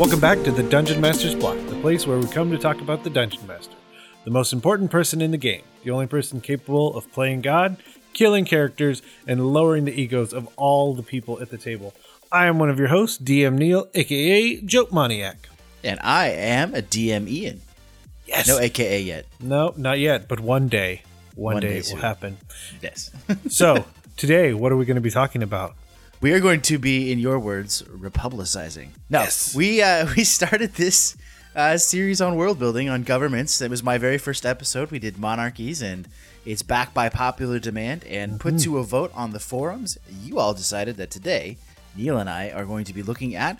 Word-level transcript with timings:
Welcome 0.00 0.18
back 0.18 0.42
to 0.44 0.50
the 0.50 0.62
Dungeon 0.62 0.98
Master's 0.98 1.34
Block, 1.34 1.58
the 1.68 1.78
place 1.82 2.06
where 2.06 2.18
we 2.18 2.26
come 2.28 2.50
to 2.52 2.56
talk 2.56 2.80
about 2.80 3.04
the 3.04 3.10
Dungeon 3.10 3.46
Master, 3.46 3.74
the 4.24 4.30
most 4.30 4.50
important 4.50 4.90
person 4.90 5.20
in 5.20 5.30
the 5.30 5.36
game, 5.36 5.60
the 5.84 5.90
only 5.90 6.06
person 6.06 6.40
capable 6.40 6.96
of 6.96 7.12
playing 7.12 7.42
God, 7.42 7.76
killing 8.14 8.46
characters, 8.46 9.02
and 9.26 9.52
lowering 9.52 9.84
the 9.84 9.92
egos 9.92 10.32
of 10.32 10.48
all 10.56 10.94
the 10.94 11.02
people 11.02 11.42
at 11.42 11.50
the 11.50 11.58
table. 11.58 11.92
I 12.32 12.46
am 12.46 12.58
one 12.58 12.70
of 12.70 12.78
your 12.78 12.88
hosts, 12.88 13.18
DM 13.18 13.58
Neil, 13.58 13.88
aka 13.92 14.62
Joke 14.62 14.90
Maniac. 14.90 15.50
And 15.84 16.00
I 16.02 16.28
am 16.28 16.74
a 16.74 16.80
DM 16.80 17.28
Ian. 17.28 17.60
Yes. 18.24 18.48
No 18.48 18.58
AKA 18.58 19.02
yet. 19.02 19.26
No, 19.38 19.74
not 19.76 19.98
yet, 19.98 20.28
but 20.28 20.40
one 20.40 20.68
day. 20.68 21.02
One, 21.34 21.56
One 21.56 21.62
day, 21.62 21.74
day 21.74 21.78
it 21.80 21.90
will 21.92 22.00
happen. 22.00 22.38
Yes. 22.80 23.10
So, 23.50 23.84
today, 24.16 24.54
what 24.54 24.72
are 24.72 24.76
we 24.76 24.86
going 24.86 24.94
to 24.94 25.02
be 25.02 25.10
talking 25.10 25.42
about? 25.42 25.74
We 26.20 26.32
are 26.32 26.40
going 26.40 26.60
to 26.62 26.78
be, 26.78 27.10
in 27.12 27.18
your 27.18 27.38
words, 27.38 27.82
republicizing. 27.82 28.88
No, 29.08 29.20
Yes. 29.20 29.54
we 29.54 29.82
uh, 29.82 30.06
we 30.16 30.24
started 30.24 30.74
this 30.74 31.16
uh, 31.56 31.76
series 31.78 32.20
on 32.20 32.36
world 32.36 32.58
building 32.58 32.88
on 32.88 33.02
governments. 33.02 33.60
It 33.60 33.70
was 33.70 33.82
my 33.82 33.98
very 33.98 34.18
first 34.18 34.44
episode. 34.46 34.90
We 34.90 34.98
did 34.98 35.18
monarchies, 35.18 35.82
and 35.82 36.06
it's 36.44 36.62
backed 36.62 36.94
by 36.94 37.08
popular 37.08 37.58
demand 37.58 38.04
and 38.04 38.38
put 38.40 38.58
to 38.60 38.78
a 38.78 38.82
vote 38.84 39.10
on 39.14 39.32
the 39.32 39.40
forums. 39.40 39.98
You 40.22 40.38
all 40.38 40.54
decided 40.54 40.96
that 40.96 41.10
today, 41.10 41.56
Neil 41.96 42.18
and 42.18 42.30
I 42.30 42.50
are 42.50 42.64
going 42.64 42.84
to 42.84 42.94
be 42.94 43.02
looking 43.02 43.34
at 43.34 43.58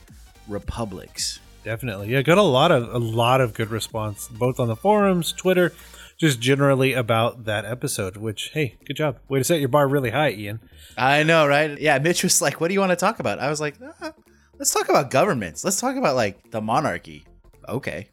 republics. 0.48 1.40
Definitely. 1.64 2.08
Yeah, 2.08 2.22
got 2.22 2.38
a 2.38 2.42
lot 2.42 2.70
of 2.72 2.94
a 2.94 2.98
lot 2.98 3.40
of 3.40 3.52
good 3.54 3.70
response 3.70 4.28
both 4.28 4.58
on 4.60 4.68
the 4.68 4.76
forums, 4.76 5.32
Twitter, 5.32 5.72
just 6.20 6.38
generally 6.38 6.92
about 6.92 7.46
that 7.46 7.64
episode, 7.64 8.16
which 8.16 8.50
hey, 8.54 8.76
good 8.84 8.94
job. 8.94 9.18
Way 9.28 9.40
to 9.40 9.44
set 9.44 9.58
your 9.58 9.68
bar 9.68 9.88
really 9.88 10.10
high, 10.10 10.30
Ian. 10.30 10.60
I 10.96 11.24
know, 11.24 11.46
right? 11.46 11.80
Yeah, 11.80 11.98
Mitch 11.98 12.22
was 12.22 12.40
like, 12.40 12.60
"What 12.60 12.68
do 12.68 12.74
you 12.74 12.80
want 12.80 12.90
to 12.90 12.96
talk 12.96 13.18
about?" 13.18 13.40
I 13.40 13.48
was 13.50 13.60
like, 13.60 13.76
"Ah, 13.82 14.12
"Let's 14.58 14.72
talk 14.72 14.88
about 14.88 15.10
governments. 15.10 15.64
Let's 15.64 15.80
talk 15.80 15.96
about 15.96 16.14
like 16.14 16.50
the 16.52 16.60
monarchy." 16.60 17.24
Okay. 17.68 18.10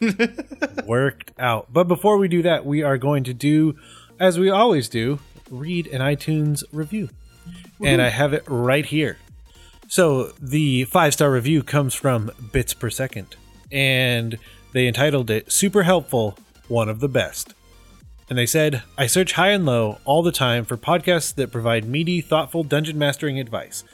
Worked 0.86 1.32
out. 1.38 1.72
But 1.72 1.84
before 1.84 2.16
we 2.18 2.28
do 2.28 2.42
that, 2.42 2.64
we 2.64 2.82
are 2.82 2.96
going 2.96 3.24
to 3.24 3.34
do 3.34 3.76
as 4.20 4.38
we 4.38 4.50
always 4.50 4.88
do, 4.88 5.20
read 5.50 5.86
an 5.88 6.00
iTunes 6.00 6.64
review. 6.72 7.10
And 7.84 8.02
I 8.02 8.08
have 8.08 8.32
it 8.32 8.42
right 8.46 8.84
here. 8.84 9.18
So 9.88 10.32
the 10.40 10.84
five 10.84 11.14
star 11.14 11.30
review 11.30 11.62
comes 11.62 11.94
from 11.94 12.30
Bits 12.52 12.74
Per 12.74 12.90
Second, 12.90 13.36
and 13.70 14.38
they 14.72 14.86
entitled 14.86 15.30
it 15.30 15.50
Super 15.50 15.84
Helpful, 15.84 16.36
One 16.66 16.88
of 16.88 17.00
the 17.00 17.08
Best. 17.08 17.54
And 18.28 18.38
they 18.38 18.46
said, 18.46 18.82
I 18.96 19.06
search 19.06 19.32
high 19.32 19.50
and 19.50 19.64
low 19.64 19.98
all 20.04 20.22
the 20.22 20.32
time 20.32 20.64
for 20.64 20.76
podcasts 20.76 21.34
that 21.36 21.50
provide 21.50 21.86
meaty, 21.86 22.20
thoughtful 22.20 22.62
dungeon 22.62 22.98
mastering 22.98 23.40
advice. 23.40 23.84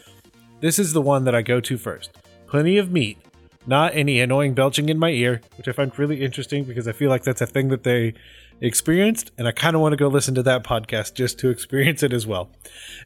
This 0.60 0.78
is 0.78 0.92
the 0.92 1.02
one 1.02 1.24
that 1.24 1.34
I 1.34 1.42
go 1.42 1.60
to 1.60 1.78
first. 1.78 2.10
Plenty 2.48 2.76
of 2.78 2.90
meat, 2.90 3.18
not 3.66 3.94
any 3.94 4.20
annoying 4.20 4.54
belching 4.54 4.88
in 4.88 4.98
my 4.98 5.10
ear, 5.10 5.40
which 5.56 5.68
I 5.68 5.72
find 5.72 5.96
really 5.98 6.22
interesting 6.22 6.64
because 6.64 6.88
I 6.88 6.92
feel 6.92 7.10
like 7.10 7.22
that's 7.22 7.40
a 7.40 7.46
thing 7.46 7.68
that 7.68 7.84
they 7.84 8.14
experienced, 8.60 9.30
and 9.38 9.46
I 9.46 9.52
kind 9.52 9.76
of 9.76 9.82
want 9.82 9.92
to 9.92 9.96
go 9.96 10.08
listen 10.08 10.34
to 10.34 10.42
that 10.44 10.64
podcast 10.64 11.14
just 11.14 11.38
to 11.40 11.48
experience 11.50 12.02
it 12.02 12.12
as 12.12 12.26
well. 12.26 12.50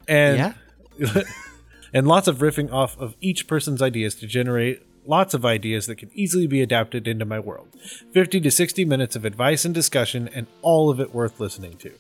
And 0.07 0.55
Yeah. 0.99 1.23
and 1.93 2.09
lots 2.09 2.27
of 2.29 2.39
riffing 2.39 2.73
off 2.73 2.99
of 2.99 3.17
each 3.21 3.47
person's 3.47 3.83
ideas 3.83 4.15
to 4.17 4.27
generate 4.27 4.83
lots 5.09 5.35
of 5.35 5.45
ideas 5.45 5.87
that 5.87 5.97
can 5.97 6.11
easily 6.15 6.47
be 6.47 6.61
adapted 6.63 7.09
into 7.09 7.25
my 7.25 7.41
world. 7.41 7.69
50 8.13 8.41
to 8.43 8.51
60 8.51 8.85
minutes 8.85 9.17
of 9.17 9.25
advice 9.25 9.65
and 9.65 9.75
discussion, 9.75 10.29
and 10.35 10.47
all 10.63 10.91
of 10.91 11.01
it 11.01 11.13
worth 11.15 11.41
listening 11.41 11.77
to. 11.79 11.93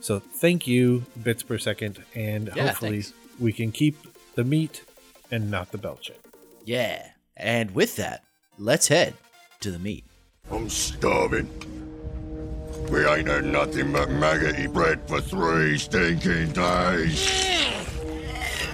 So 0.00 0.18
thank 0.18 0.66
you, 0.66 1.04
bits 1.22 1.42
per 1.42 1.56
second, 1.58 2.02
and 2.14 2.50
Yeah, 2.54 2.66
hopefully 2.68 3.02
thanks. 3.02 3.12
we 3.38 3.52
can 3.52 3.70
keep 3.72 3.96
the 4.34 4.44
meat 4.44 4.82
and 5.30 5.50
not 5.50 5.70
the 5.72 5.78
belching. 5.78 6.16
Yeah. 6.64 7.06
And 7.36 7.74
with 7.74 7.96
that, 7.96 8.22
let's 8.58 8.88
head 8.88 9.14
to 9.60 9.70
the 9.70 9.78
meat. 9.78 10.04
I'm 10.50 10.68
starving. 10.68 11.48
We 12.90 13.04
ain't 13.06 13.28
had 13.28 13.44
nothing 13.44 13.92
but 13.92 14.10
maggoty 14.10 14.66
bread 14.66 15.00
for 15.08 15.20
three 15.20 15.78
stinking 15.78 16.52
days. 16.52 17.49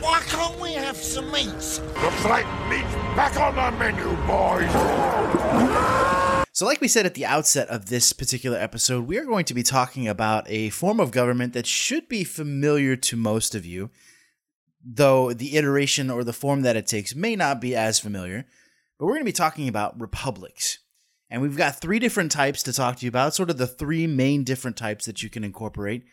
Why 0.07 0.21
can't 0.21 0.57
we 0.61 0.73
have 0.75 0.97
some 0.97 1.33
meats? 1.33 1.81
Looks 2.01 2.25
like 2.27 2.47
meat's 2.69 2.95
back 3.17 3.37
on 3.41 3.57
the 3.57 3.77
menu, 3.77 4.05
boys. 4.25 4.71
So, 6.53 6.65
like 6.65 6.81
we 6.81 6.87
said 6.87 7.07
at 7.07 7.15
the 7.15 7.27
outset 7.27 7.67
of 7.71 7.87
this 7.87 8.13
particular 8.13 8.57
episode, 8.57 9.09
we 9.09 9.19
are 9.19 9.25
going 9.25 9.45
to 9.47 9.53
be 9.53 9.65
talking 9.65 10.07
about 10.07 10.49
a 10.49 10.71
form 10.71 11.01
of 11.01 11.11
government 11.11 11.55
that 11.55 11.67
should 11.67 12.09
be 12.09 12.23
familiar 12.23 12.95
to 12.95 13.17
most 13.17 13.57
of 13.57 13.67
you, 13.67 13.91
though 14.81 15.33
the 15.33 15.57
iteration 15.57 16.09
or 16.09 16.23
the 16.23 16.33
form 16.33 16.63
that 16.63 16.77
it 16.77 16.87
takes 16.87 17.17
may 17.17 17.35
not 17.35 17.61
be 17.61 17.75
as 17.75 17.99
familiar. 17.99 18.47
But 19.01 19.07
we're 19.07 19.15
going 19.15 19.23
to 19.23 19.33
be 19.33 19.33
talking 19.33 19.67
about 19.67 20.01
republics. 20.01 20.79
And 21.29 21.43
we've 21.43 21.57
got 21.57 21.81
three 21.81 21.99
different 21.99 22.31
types 22.31 22.63
to 22.63 22.73
talk 22.73 22.99
to 22.99 23.07
you 23.07 23.09
about, 23.09 23.35
sort 23.35 23.51
of 23.51 23.59
the 23.59 23.67
three 23.67 24.07
main 24.07 24.45
different 24.45 24.77
types 24.77 25.05
that 25.07 25.25
you 25.25 25.31
can 25.31 25.43
incorporate. 25.43 26.05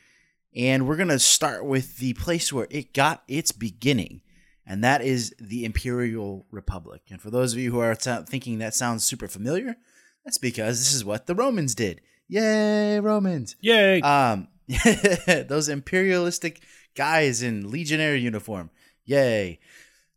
And 0.55 0.87
we're 0.87 0.97
going 0.97 1.09
to 1.09 1.19
start 1.19 1.65
with 1.65 1.97
the 1.97 2.13
place 2.13 2.53
where 2.53 2.67
it 2.69 2.93
got 2.93 3.23
its 3.27 3.51
beginning, 3.51 4.21
and 4.65 4.83
that 4.83 5.01
is 5.01 5.33
the 5.39 5.65
Imperial 5.65 6.45
Republic. 6.51 7.01
And 7.09 7.19
for 7.19 7.31
those 7.31 7.53
of 7.53 7.59
you 7.59 7.71
who 7.71 7.79
are 7.79 7.95
t- 7.95 8.15
thinking 8.27 8.59
that 8.59 8.75
sounds 8.75 9.03
super 9.03 9.27
familiar, 9.27 9.75
that's 10.23 10.37
because 10.37 10.79
this 10.79 10.93
is 10.93 11.03
what 11.03 11.25
the 11.25 11.35
Romans 11.35 11.73
did. 11.75 12.01
Yay, 12.27 12.99
Romans! 12.99 13.55
Yay! 13.61 14.01
Um, 14.01 14.47
those 15.47 15.69
imperialistic 15.69 16.61
guys 16.95 17.41
in 17.41 17.69
legionary 17.69 18.21
uniform. 18.21 18.69
Yay. 19.05 19.59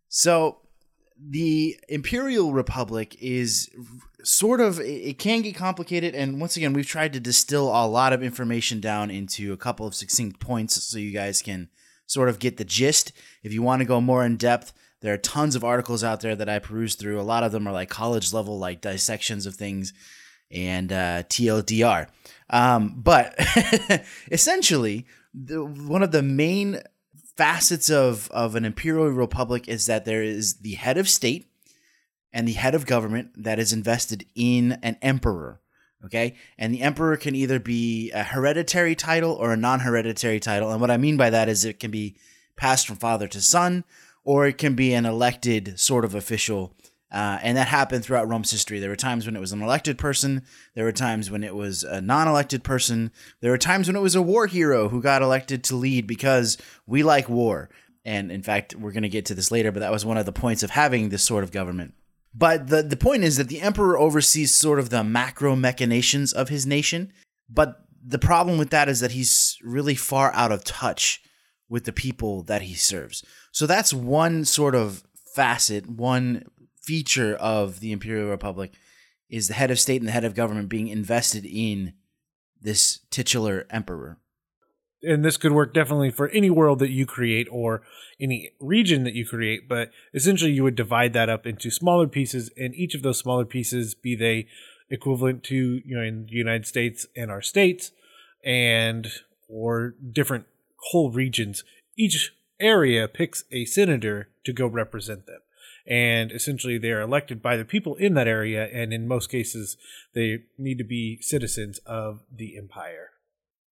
So 0.08 0.58
the 1.18 1.78
Imperial 1.88 2.52
Republic 2.52 3.16
is 3.20 3.70
sort 4.22 4.60
of 4.60 4.80
it 4.80 5.18
can 5.18 5.40
get 5.40 5.54
complicated 5.54 6.14
and 6.14 6.40
once 6.40 6.56
again 6.56 6.72
we've 6.72 6.86
tried 6.86 7.12
to 7.12 7.20
distill 7.20 7.68
a 7.68 7.86
lot 7.86 8.12
of 8.12 8.24
information 8.24 8.80
down 8.80 9.08
into 9.08 9.52
a 9.52 9.56
couple 9.56 9.86
of 9.86 9.94
succinct 9.94 10.40
points 10.40 10.82
so 10.82 10.98
you 10.98 11.12
guys 11.12 11.42
can 11.42 11.68
sort 12.06 12.28
of 12.28 12.40
get 12.40 12.56
the 12.56 12.64
gist 12.64 13.12
if 13.44 13.52
you 13.52 13.62
want 13.62 13.80
to 13.80 13.86
go 13.86 14.00
more 14.00 14.24
in 14.24 14.36
depth 14.36 14.72
there 15.00 15.14
are 15.14 15.18
tons 15.18 15.54
of 15.54 15.62
articles 15.62 16.02
out 16.02 16.22
there 16.22 16.34
that 16.34 16.48
i 16.48 16.58
peruse 16.58 16.96
through 16.96 17.20
a 17.20 17.22
lot 17.22 17.44
of 17.44 17.52
them 17.52 17.68
are 17.68 17.72
like 17.72 17.88
college 17.88 18.32
level 18.32 18.58
like 18.58 18.80
dissections 18.80 19.46
of 19.46 19.54
things 19.54 19.92
and 20.50 20.92
uh, 20.92 21.22
TLDR. 21.24 22.08
Um, 22.50 22.94
but 22.96 23.34
essentially, 24.30 25.06
the, 25.34 25.64
one 25.64 26.02
of 26.02 26.12
the 26.12 26.22
main 26.22 26.80
facets 27.36 27.90
of, 27.90 28.30
of 28.30 28.54
an 28.54 28.64
imperial 28.64 29.08
republic 29.08 29.68
is 29.68 29.86
that 29.86 30.04
there 30.04 30.22
is 30.22 30.60
the 30.60 30.74
head 30.74 30.96
of 30.96 31.08
state 31.08 31.46
and 32.32 32.46
the 32.46 32.52
head 32.52 32.74
of 32.74 32.86
government 32.86 33.30
that 33.36 33.58
is 33.58 33.72
invested 33.72 34.24
in 34.34 34.78
an 34.82 34.96
emperor. 35.02 35.60
Okay. 36.04 36.36
And 36.58 36.72
the 36.72 36.82
emperor 36.82 37.16
can 37.16 37.34
either 37.34 37.58
be 37.58 38.10
a 38.12 38.22
hereditary 38.22 38.94
title 38.94 39.32
or 39.32 39.52
a 39.52 39.56
non 39.56 39.80
hereditary 39.80 40.38
title. 40.38 40.70
And 40.70 40.80
what 40.80 40.90
I 40.90 40.98
mean 40.98 41.16
by 41.16 41.30
that 41.30 41.48
is 41.48 41.64
it 41.64 41.80
can 41.80 41.90
be 41.90 42.16
passed 42.56 42.86
from 42.86 42.96
father 42.96 43.26
to 43.28 43.40
son, 43.40 43.84
or 44.22 44.46
it 44.46 44.58
can 44.58 44.74
be 44.74 44.92
an 44.92 45.06
elected 45.06 45.78
sort 45.80 46.04
of 46.04 46.14
official. 46.14 46.74
Uh, 47.12 47.38
and 47.42 47.56
that 47.56 47.68
happened 47.68 48.04
throughout 48.04 48.28
Rome's 48.28 48.50
history. 48.50 48.80
There 48.80 48.90
were 48.90 48.96
times 48.96 49.26
when 49.26 49.36
it 49.36 49.40
was 49.40 49.52
an 49.52 49.62
elected 49.62 49.96
person. 49.96 50.42
There 50.74 50.84
were 50.84 50.92
times 50.92 51.30
when 51.30 51.44
it 51.44 51.54
was 51.54 51.84
a 51.84 52.00
non 52.00 52.26
elected 52.26 52.64
person. 52.64 53.12
There 53.40 53.52
were 53.52 53.58
times 53.58 53.86
when 53.86 53.96
it 53.96 54.02
was 54.02 54.16
a 54.16 54.22
war 54.22 54.46
hero 54.46 54.88
who 54.88 55.00
got 55.00 55.22
elected 55.22 55.62
to 55.64 55.76
lead 55.76 56.06
because 56.06 56.58
we 56.86 57.02
like 57.02 57.28
war. 57.28 57.70
And 58.04 58.30
in 58.30 58.42
fact, 58.42 58.74
we're 58.74 58.92
going 58.92 59.02
to 59.02 59.08
get 59.08 59.26
to 59.26 59.34
this 59.34 59.50
later, 59.50 59.72
but 59.72 59.80
that 59.80 59.92
was 59.92 60.04
one 60.04 60.16
of 60.16 60.26
the 60.26 60.32
points 60.32 60.62
of 60.62 60.70
having 60.70 61.08
this 61.08 61.24
sort 61.24 61.44
of 61.44 61.52
government. 61.52 61.94
But 62.34 62.68
the, 62.68 62.82
the 62.82 62.96
point 62.96 63.24
is 63.24 63.36
that 63.36 63.48
the 63.48 63.60
emperor 63.60 63.98
oversees 63.98 64.52
sort 64.52 64.78
of 64.78 64.90
the 64.90 65.02
macro 65.02 65.56
machinations 65.56 66.32
of 66.32 66.48
his 66.48 66.66
nation. 66.66 67.12
But 67.48 67.80
the 68.04 68.18
problem 68.18 68.58
with 68.58 68.70
that 68.70 68.88
is 68.88 69.00
that 69.00 69.12
he's 69.12 69.58
really 69.62 69.94
far 69.94 70.32
out 70.34 70.52
of 70.52 70.64
touch 70.64 71.22
with 71.68 71.84
the 71.84 71.92
people 71.92 72.42
that 72.42 72.62
he 72.62 72.74
serves. 72.74 73.24
So 73.52 73.66
that's 73.66 73.92
one 73.92 74.44
sort 74.44 74.74
of 74.74 75.02
facet, 75.34 75.88
one 75.88 76.44
feature 76.86 77.34
of 77.34 77.80
the 77.80 77.92
Imperial 77.92 78.30
Republic 78.30 78.72
is 79.28 79.48
the 79.48 79.54
head 79.54 79.70
of 79.70 79.80
state 79.80 80.00
and 80.00 80.08
the 80.08 80.12
head 80.12 80.24
of 80.24 80.34
government 80.34 80.68
being 80.68 80.88
invested 80.88 81.44
in 81.44 81.92
this 82.60 83.00
titular 83.10 83.66
emperor. 83.70 84.18
and 85.02 85.22
this 85.24 85.36
could 85.36 85.52
work 85.52 85.74
definitely 85.74 86.10
for 86.10 86.28
any 86.30 86.48
world 86.48 86.78
that 86.78 86.90
you 86.90 87.04
create 87.04 87.46
or 87.50 87.82
any 88.18 88.50
region 88.60 89.04
that 89.04 89.12
you 89.12 89.26
create 89.26 89.68
but 89.68 89.90
essentially 90.14 90.50
you 90.50 90.62
would 90.62 90.74
divide 90.74 91.12
that 91.12 91.28
up 91.28 91.46
into 91.46 91.70
smaller 91.70 92.08
pieces 92.08 92.50
and 92.56 92.74
each 92.74 92.94
of 92.94 93.02
those 93.02 93.18
smaller 93.18 93.44
pieces 93.44 93.94
be 93.94 94.16
they 94.16 94.46
equivalent 94.88 95.42
to 95.44 95.80
you 95.84 95.94
know 95.96 96.02
in 96.02 96.26
the 96.26 96.36
united 96.36 96.66
states 96.66 97.06
and 97.14 97.30
our 97.30 97.42
states 97.42 97.92
and 98.42 99.08
or 99.48 99.94
different 100.12 100.46
whole 100.90 101.10
regions 101.10 101.62
each 101.96 102.32
area 102.58 103.06
picks 103.06 103.44
a 103.52 103.66
senator 103.66 104.28
to 104.44 104.52
go 104.52 104.66
represent 104.66 105.26
them 105.26 105.40
and 105.86 106.32
essentially 106.32 106.78
they 106.78 106.90
are 106.90 107.00
elected 107.00 107.40
by 107.40 107.56
the 107.56 107.64
people 107.64 107.94
in 107.96 108.14
that 108.14 108.28
area 108.28 108.68
and 108.72 108.92
in 108.92 109.06
most 109.06 109.30
cases 109.30 109.76
they 110.14 110.40
need 110.58 110.78
to 110.78 110.84
be 110.84 111.18
citizens 111.20 111.78
of 111.86 112.22
the 112.34 112.56
empire 112.56 113.10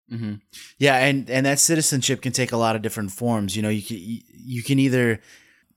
hmm 0.08 0.34
Yeah, 0.78 0.96
and 0.96 1.30
and 1.30 1.46
that 1.46 1.58
citizenship 1.58 2.20
can 2.20 2.32
take 2.32 2.52
a 2.52 2.56
lot 2.58 2.76
of 2.76 2.82
different 2.82 3.10
forms. 3.10 3.56
You 3.56 3.62
know, 3.62 3.70
you 3.70 3.82
can 3.82 3.96
you 3.98 4.62
can 4.62 4.78
either 4.78 5.20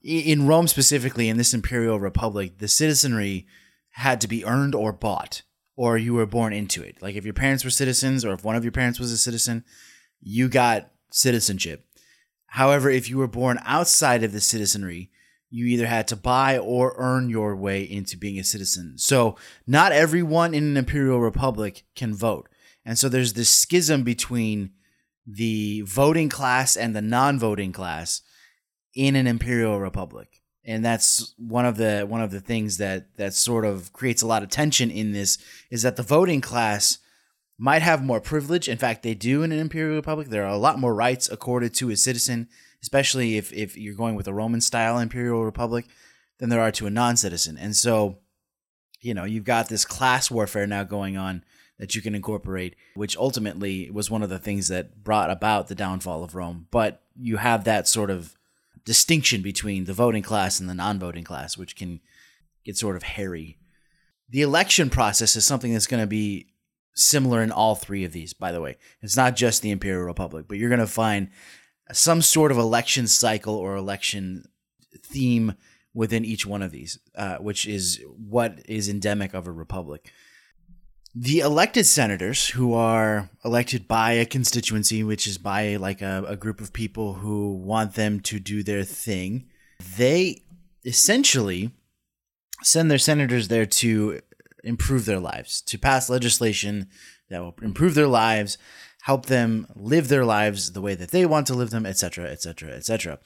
in 0.02 0.46
Rome 0.46 0.68
specifically, 0.68 1.28
in 1.28 1.36
this 1.36 1.54
imperial 1.54 1.98
republic, 1.98 2.58
the 2.58 2.68
citizenry 2.68 3.46
had 3.90 4.20
to 4.20 4.28
be 4.28 4.44
earned 4.44 4.74
or 4.74 4.92
bought, 4.92 5.42
or 5.76 5.98
you 5.98 6.14
were 6.14 6.26
born 6.26 6.52
into 6.52 6.82
it. 6.82 7.02
Like 7.02 7.16
if 7.16 7.24
your 7.24 7.34
parents 7.34 7.64
were 7.64 7.70
citizens, 7.70 8.24
or 8.24 8.32
if 8.32 8.44
one 8.44 8.56
of 8.56 8.64
your 8.64 8.72
parents 8.72 9.00
was 9.00 9.12
a 9.12 9.18
citizen, 9.18 9.64
you 10.20 10.48
got 10.48 10.90
citizenship. 11.10 11.84
However, 12.46 12.90
if 12.90 13.08
you 13.08 13.18
were 13.18 13.28
born 13.28 13.58
outside 13.64 14.22
of 14.22 14.32
the 14.32 14.40
citizenry, 14.40 15.10
you 15.50 15.66
either 15.66 15.86
had 15.86 16.08
to 16.08 16.16
buy 16.16 16.58
or 16.58 16.94
earn 16.98 17.30
your 17.30 17.56
way 17.56 17.82
into 17.82 18.16
being 18.16 18.38
a 18.38 18.44
citizen. 18.44 18.98
So, 18.98 19.36
not 19.66 19.92
everyone 19.92 20.54
in 20.54 20.64
an 20.64 20.76
imperial 20.76 21.20
republic 21.20 21.84
can 21.94 22.14
vote. 22.14 22.48
And 22.84 22.98
so 22.98 23.08
there's 23.08 23.34
this 23.34 23.50
schism 23.50 24.02
between 24.02 24.70
the 25.26 25.82
voting 25.82 26.30
class 26.30 26.74
and 26.74 26.96
the 26.96 27.02
non-voting 27.02 27.72
class 27.72 28.22
in 28.94 29.14
an 29.14 29.26
imperial 29.26 29.78
republic. 29.78 30.40
And 30.64 30.84
that's 30.84 31.34
one 31.36 31.66
of 31.66 31.76
the 31.76 32.06
one 32.08 32.22
of 32.22 32.30
the 32.30 32.40
things 32.40 32.78
that 32.78 33.16
that 33.16 33.34
sort 33.34 33.64
of 33.64 33.92
creates 33.92 34.22
a 34.22 34.26
lot 34.26 34.42
of 34.42 34.48
tension 34.48 34.90
in 34.90 35.12
this 35.12 35.38
is 35.70 35.82
that 35.82 35.96
the 35.96 36.02
voting 36.02 36.40
class 36.40 36.98
might 37.58 37.82
have 37.82 38.04
more 38.04 38.20
privilege. 38.20 38.68
In 38.68 38.78
fact, 38.78 39.02
they 39.02 39.14
do 39.14 39.42
in 39.42 39.52
an 39.52 39.58
imperial 39.58 39.96
republic. 39.96 40.28
There 40.28 40.44
are 40.44 40.54
a 40.54 40.56
lot 40.56 40.78
more 40.78 40.94
rights 40.94 41.28
accorded 41.28 41.74
to 41.74 41.90
a 41.90 41.96
citizen 41.96 42.48
especially 42.82 43.36
if, 43.36 43.52
if 43.52 43.76
you're 43.76 43.94
going 43.94 44.14
with 44.14 44.28
a 44.28 44.34
Roman 44.34 44.60
style 44.60 44.98
imperial 44.98 45.44
republic, 45.44 45.86
than 46.38 46.50
there 46.50 46.60
are 46.60 46.70
to 46.72 46.86
a 46.86 46.90
non 46.90 47.16
citizen. 47.16 47.58
And 47.58 47.74
so, 47.74 48.18
you 49.00 49.14
know, 49.14 49.24
you've 49.24 49.44
got 49.44 49.68
this 49.68 49.84
class 49.84 50.30
warfare 50.30 50.66
now 50.66 50.84
going 50.84 51.16
on 51.16 51.44
that 51.78 51.94
you 51.94 52.02
can 52.02 52.14
incorporate, 52.14 52.76
which 52.94 53.16
ultimately 53.16 53.90
was 53.90 54.10
one 54.10 54.22
of 54.22 54.30
the 54.30 54.38
things 54.38 54.68
that 54.68 55.02
brought 55.02 55.30
about 55.30 55.68
the 55.68 55.74
downfall 55.74 56.22
of 56.22 56.34
Rome. 56.34 56.66
But 56.70 57.02
you 57.16 57.38
have 57.38 57.64
that 57.64 57.88
sort 57.88 58.10
of 58.10 58.36
distinction 58.84 59.42
between 59.42 59.84
the 59.84 59.92
voting 59.92 60.22
class 60.22 60.60
and 60.60 60.68
the 60.68 60.74
non 60.74 60.98
voting 60.98 61.24
class, 61.24 61.56
which 61.56 61.74
can 61.74 62.00
get 62.64 62.76
sort 62.76 62.96
of 62.96 63.02
hairy. 63.02 63.58
The 64.30 64.42
election 64.42 64.90
process 64.90 65.34
is 65.36 65.44
something 65.44 65.72
that's 65.72 65.86
going 65.86 66.02
to 66.02 66.06
be 66.06 66.48
similar 66.98 67.42
in 67.42 67.52
all 67.52 67.74
three 67.74 68.04
of 68.04 68.12
these, 68.12 68.32
by 68.32 68.52
the 68.52 68.60
way. 68.60 68.76
It's 69.00 69.16
not 69.16 69.36
just 69.36 69.62
the 69.62 69.70
Imperial 69.70 70.02
Republic, 70.02 70.46
but 70.48 70.58
you're 70.58 70.68
going 70.68 70.80
to 70.80 70.86
find 70.86 71.30
some 71.92 72.20
sort 72.20 72.50
of 72.50 72.58
election 72.58 73.06
cycle 73.06 73.54
or 73.54 73.76
election 73.76 74.44
theme 75.02 75.54
within 75.94 76.24
each 76.24 76.44
one 76.44 76.62
of 76.62 76.70
these, 76.70 76.98
uh, 77.14 77.36
which 77.38 77.66
is 77.66 78.00
what 78.16 78.60
is 78.66 78.88
endemic 78.88 79.34
of 79.34 79.46
a 79.46 79.52
republic. 79.52 80.12
The 81.14 81.40
elected 81.40 81.86
senators, 81.86 82.48
who 82.50 82.74
are 82.74 83.30
elected 83.44 83.88
by 83.88 84.12
a 84.12 84.26
constituency, 84.26 85.02
which 85.02 85.26
is 85.26 85.38
by 85.38 85.76
like 85.76 86.02
a, 86.02 86.24
a 86.28 86.36
group 86.36 86.60
of 86.60 86.72
people 86.72 87.14
who 87.14 87.54
want 87.54 87.94
them 87.94 88.20
to 88.20 88.38
do 88.38 88.62
their 88.62 88.84
thing, 88.84 89.46
they 89.96 90.42
essentially 90.84 91.70
send 92.62 92.90
their 92.90 92.98
senators 92.98 93.48
there 93.48 93.66
to 93.66 94.20
improve 94.64 95.04
their 95.04 95.20
lives, 95.20 95.60
to 95.62 95.78
pass 95.78 96.10
legislation 96.10 96.88
that 97.30 97.40
will 97.40 97.54
improve 97.62 97.94
their 97.94 98.06
lives 98.06 98.58
help 99.02 99.26
them 99.26 99.66
live 99.74 100.08
their 100.08 100.24
lives 100.24 100.72
the 100.72 100.82
way 100.82 100.94
that 100.94 101.10
they 101.10 101.24
want 101.24 101.46
to 101.46 101.54
live 101.54 101.70
them, 101.70 101.86
etc., 101.86 102.26
etc., 102.26 102.70
etc. 102.72 103.18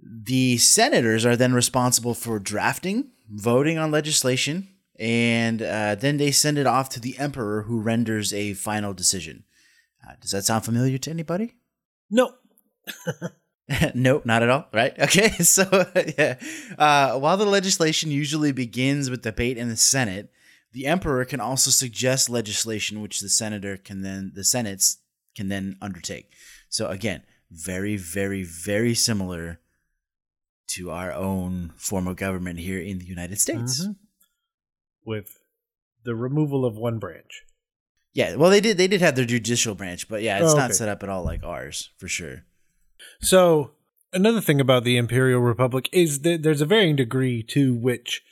The 0.00 0.58
senators 0.58 1.26
are 1.26 1.36
then 1.36 1.52
responsible 1.52 2.14
for 2.14 2.38
drafting, 2.38 3.10
voting 3.28 3.78
on 3.78 3.90
legislation, 3.90 4.68
and 4.98 5.60
uh, 5.60 5.96
then 5.96 6.18
they 6.18 6.30
send 6.30 6.58
it 6.58 6.68
off 6.68 6.88
to 6.90 7.00
the 7.00 7.18
emperor 7.18 7.62
who 7.62 7.80
renders 7.80 8.32
a 8.32 8.54
final 8.54 8.94
decision. 8.94 9.44
Uh, 10.06 10.12
does 10.20 10.30
that 10.30 10.44
sound 10.44 10.64
familiar 10.64 10.98
to 10.98 11.10
anybody? 11.10 11.54
No. 12.10 12.34
nope, 13.94 14.26
not 14.26 14.42
at 14.42 14.50
all. 14.50 14.66
Right? 14.72 14.94
Okay. 15.00 15.30
So, 15.30 15.64
yeah. 16.18 16.38
Uh, 16.78 17.18
while 17.18 17.36
the 17.36 17.46
legislation 17.46 18.10
usually 18.10 18.52
begins 18.52 19.10
with 19.10 19.22
debate 19.22 19.58
in 19.58 19.68
the 19.68 19.76
Senate, 19.76 20.30
the 20.72 20.86
emperor 20.86 21.24
can 21.24 21.40
also 21.40 21.70
suggest 21.70 22.30
legislation 22.30 23.00
which 23.00 23.20
the 23.20 23.28
senator 23.28 23.76
can 23.76 24.02
then 24.02 24.32
the 24.34 24.44
senates 24.44 24.98
can 25.34 25.48
then 25.48 25.76
undertake. 25.80 26.32
So 26.68 26.88
again, 26.88 27.22
very 27.50 27.96
very 27.96 28.44
very 28.44 28.94
similar 28.94 29.60
to 30.68 30.90
our 30.90 31.12
own 31.12 31.72
form 31.76 32.06
of 32.06 32.16
government 32.16 32.60
here 32.60 32.78
in 32.78 32.98
the 32.98 33.06
United 33.06 33.40
States. 33.40 33.82
Mm-hmm. 33.82 33.92
With 35.04 35.38
the 36.04 36.14
removal 36.14 36.64
of 36.64 36.76
one 36.76 36.98
branch. 36.98 37.42
Yeah, 38.12 38.36
well 38.36 38.50
they 38.50 38.60
did 38.60 38.76
they 38.76 38.88
did 38.88 39.00
have 39.00 39.16
their 39.16 39.24
judicial 39.24 39.74
branch, 39.74 40.08
but 40.08 40.22
yeah, 40.22 40.36
it's 40.38 40.50
oh, 40.50 40.52
okay. 40.52 40.58
not 40.58 40.74
set 40.74 40.88
up 40.88 41.02
at 41.02 41.08
all 41.08 41.24
like 41.24 41.42
ours, 41.42 41.90
for 41.98 42.06
sure. 42.06 42.44
So, 43.20 43.72
another 44.12 44.40
thing 44.40 44.60
about 44.60 44.84
the 44.84 44.96
Imperial 44.96 45.40
Republic 45.40 45.88
is 45.92 46.20
that 46.20 46.42
there's 46.42 46.60
a 46.60 46.66
varying 46.66 46.96
degree 46.96 47.42
to 47.44 47.74
which 47.74 48.22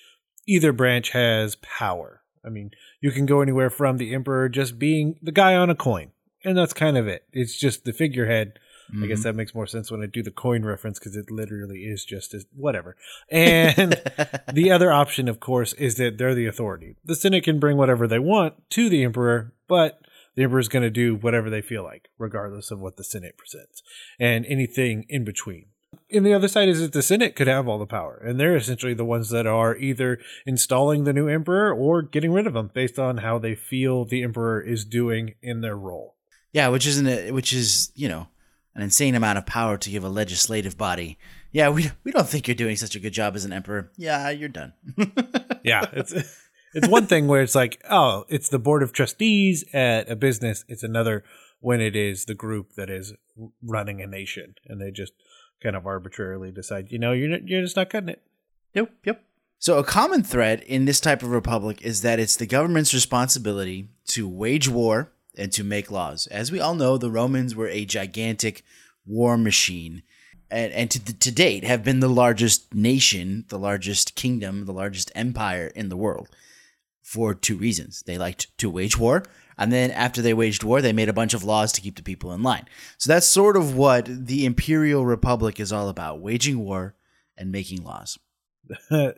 either 0.47 0.73
branch 0.73 1.11
has 1.11 1.57
power. 1.57 2.23
I 2.45 2.49
mean, 2.49 2.71
you 3.01 3.11
can 3.11 3.27
go 3.27 3.43
anywhere 3.43 3.71
from 3.71 3.99
the 3.99 4.15
emperor 4.15 4.49
just 4.49 4.79
being 4.79 5.19
the 5.23 5.33
guy 5.33 5.55
on 5.55 5.71
a 5.71 5.75
coin, 5.75 6.13
and 6.45 6.57
that's 6.57 6.73
kind 6.73 6.97
of 6.97 7.07
it. 7.07 7.25
It's 7.33 7.59
just 7.59 7.85
the 7.85 7.93
figurehead. 7.93 8.59
Mm-hmm. 8.91 9.05
I 9.05 9.07
guess 9.07 9.19
mm-hmm. 9.19 9.25
that 9.25 9.37
makes 9.37 9.55
more 9.55 9.67
sense 9.67 9.91
when 9.91 10.03
I 10.03 10.07
do 10.07 10.23
the 10.23 10.31
coin 10.31 10.65
reference 10.65 10.99
because 10.99 11.15
it 11.15 11.31
literally 11.31 11.81
is 11.81 12.07
just 12.07 12.33
as 12.33 12.47
whatever. 12.57 12.97
And 13.31 13.93
the 14.53 14.71
other 14.71 14.91
option, 14.91 15.29
of 15.29 15.41
course, 15.41 15.75
is 15.75 15.97
that 15.97 16.17
they're 16.17 16.35
the 16.35 16.47
authority. 16.47 16.97
The 17.05 17.15
Senate 17.15 17.45
can 17.45 17.61
bring 17.61 17.77
whatever 17.77 18.07
they 18.07 18.19
want 18.19 18.55
to 18.71 18.89
the 18.89 19.05
emperor, 19.05 19.53
but 19.69 20.01
the 20.39 20.45
emperor 20.45 20.61
is 20.61 20.69
going 20.69 20.85
to 20.85 20.91
do 20.91 21.17
whatever 21.17 21.51
they 21.51 21.61
feel 21.61 21.83
like, 21.83 22.11
regardless 22.17 22.71
of 22.71 22.79
what 22.79 22.97
the 22.97 23.03
Senate 23.03 23.37
presents, 23.37 23.83
and 24.21 24.47
anything 24.47 25.05
in 25.09 25.25
between 25.25 25.67
and 26.11 26.25
the 26.25 26.33
other 26.33 26.49
side 26.49 26.69
is 26.69 26.81
that 26.81 26.93
the 26.93 27.03
Senate 27.03 27.37
could 27.37 27.47
have 27.47 27.69
all 27.69 27.79
the 27.79 27.87
power, 27.87 28.23
and 28.25 28.39
they're 28.39 28.57
essentially 28.57 28.95
the 28.95 29.05
ones 29.05 29.31
that 29.31 29.47
are 29.47 29.77
either 29.77 30.19
installing 30.47 31.05
the 31.05 31.13
new 31.13 31.29
emperor 31.29 31.73
or 31.73 32.03
getting 32.03 32.33
rid 32.33 32.47
of 32.47 32.57
him 32.57 32.71
based 32.73 32.99
on 32.99 33.19
how 33.19 33.39
they 33.39 33.55
feel 33.55 34.05
the 34.05 34.23
emperor 34.23 34.61
is 34.61 34.85
doing 34.85 35.35
in 35.43 35.61
their 35.61 35.77
role. 35.77 36.15
Yeah, 36.53 36.69
which 36.69 36.87
isn't 36.87 37.07
it? 37.07 37.35
Which 37.35 37.53
is 37.53 37.91
you 37.95 38.09
know 38.09 38.29
an 38.75 38.83
insane 38.83 39.15
amount 39.15 39.39
of 39.39 39.47
power 39.47 39.77
to 39.77 39.91
give 39.91 40.05
a 40.05 40.09
legislative 40.09 40.79
body. 40.79 41.19
Yeah, 41.53 41.71
we 41.71 41.91
we 42.05 42.13
don't 42.13 42.29
think 42.29 42.49
you're 42.49 42.55
doing 42.55 42.77
such 42.77 42.95
a 42.95 43.01
good 43.01 43.13
job 43.13 43.37
as 43.37 43.45
an 43.45 43.53
emperor. 43.53 43.91
Yeah, 43.97 44.31
you're 44.31 44.49
done. 44.49 44.73
yeah, 45.63 45.87
it's 45.93 46.15
it's 46.75 46.89
one 46.89 47.07
thing 47.07 47.29
where 47.29 47.43
it's 47.43 47.55
like, 47.55 47.83
oh, 47.89 48.25
it's 48.29 48.49
the 48.49 48.59
board 48.59 48.83
of 48.83 48.93
trustees 48.93 49.65
at 49.73 50.11
a 50.11 50.17
business. 50.17 50.65
It's 50.69 50.83
another 50.83 51.25
when 51.61 51.81
it 51.81 51.97
is 51.97 52.25
the 52.25 52.35
group 52.35 52.75
that 52.75 52.91
is 52.91 53.15
running 53.63 54.01
a 54.01 54.07
nation, 54.07 54.55
and 54.67 54.81
they 54.81 54.91
just 54.91 55.13
kind 55.63 55.77
of 55.77 55.87
arbitrarily 55.87 56.51
decide, 56.51 56.91
you 56.91 56.99
know, 56.99 57.13
you're 57.13 57.39
you're 57.39 57.63
just 57.63 57.77
not 57.77 57.91
cutting 57.91 58.11
it. 58.11 58.23
Yep, 58.75 58.93
yep. 59.05 59.25
So 59.59 59.79
a 59.79 59.85
common 59.85 60.23
thread 60.23 60.61
in 60.63 60.85
this 60.85 61.01
type 61.01 61.23
of 61.23 61.31
republic 61.31 61.83
is 61.83 62.03
that 62.03 62.21
it's 62.21 62.37
the 62.37 62.47
government's 62.47 62.95
responsibility 62.95 63.89
to 64.09 64.29
wage 64.29 64.69
war 64.69 65.11
and 65.37 65.51
to 65.53 65.65
make 65.65 65.91
laws. 65.91 66.29
As 66.29 66.53
we 66.53 66.61
all 66.61 66.75
know, 66.75 66.97
the 66.97 67.11
Romans 67.11 67.57
were 67.57 67.69
a 67.69 67.85
gigantic 67.85 68.65
war 69.05 69.37
machine. 69.37 70.03
And, 70.51 70.73
and 70.73 70.91
to, 70.93 71.19
to 71.19 71.33
date 71.33 71.65
have 71.65 71.85
been 71.85 72.01
the 72.01 72.09
largest 72.09 72.73
nation, 72.73 73.45
the 73.49 73.59
largest 73.59 74.15
kingdom, 74.15 74.65
the 74.65 74.73
largest 74.73 75.11
empire 75.15 75.73
in 75.75 75.89
the 75.89 75.97
world 75.97 76.29
for 77.09 77.35
two 77.35 77.57
reasons. 77.57 78.03
They 78.07 78.19
liked 78.19 78.57
to 78.59 78.71
wage 78.71 78.99
war 78.99 79.23
and 79.59 79.73
then 79.73 79.91
after 79.91 80.23
they 80.23 80.33
waged 80.33 80.63
war, 80.63 80.81
they 80.81 80.93
made 80.93 81.09
a 81.09 81.13
bunch 81.13 81.35
of 81.35 81.43
laws 81.43 81.73
to 81.73 81.81
keep 81.81 81.97
the 81.97 82.03
people 82.03 82.33
in 82.33 82.43
line. 82.45 82.67
So 82.97 83.13
that's 83.13 83.27
sort 83.27 83.57
of 83.57 83.75
what 83.77 84.07
the 84.07 84.47
Imperial 84.47 85.05
Republic 85.05 85.59
is 85.59 85.73
all 85.73 85.89
about 85.89 86.21
waging 86.21 86.61
war 86.61 86.95
and 87.37 87.51
making 87.51 87.83
laws. 87.83 88.19
and 88.91 89.15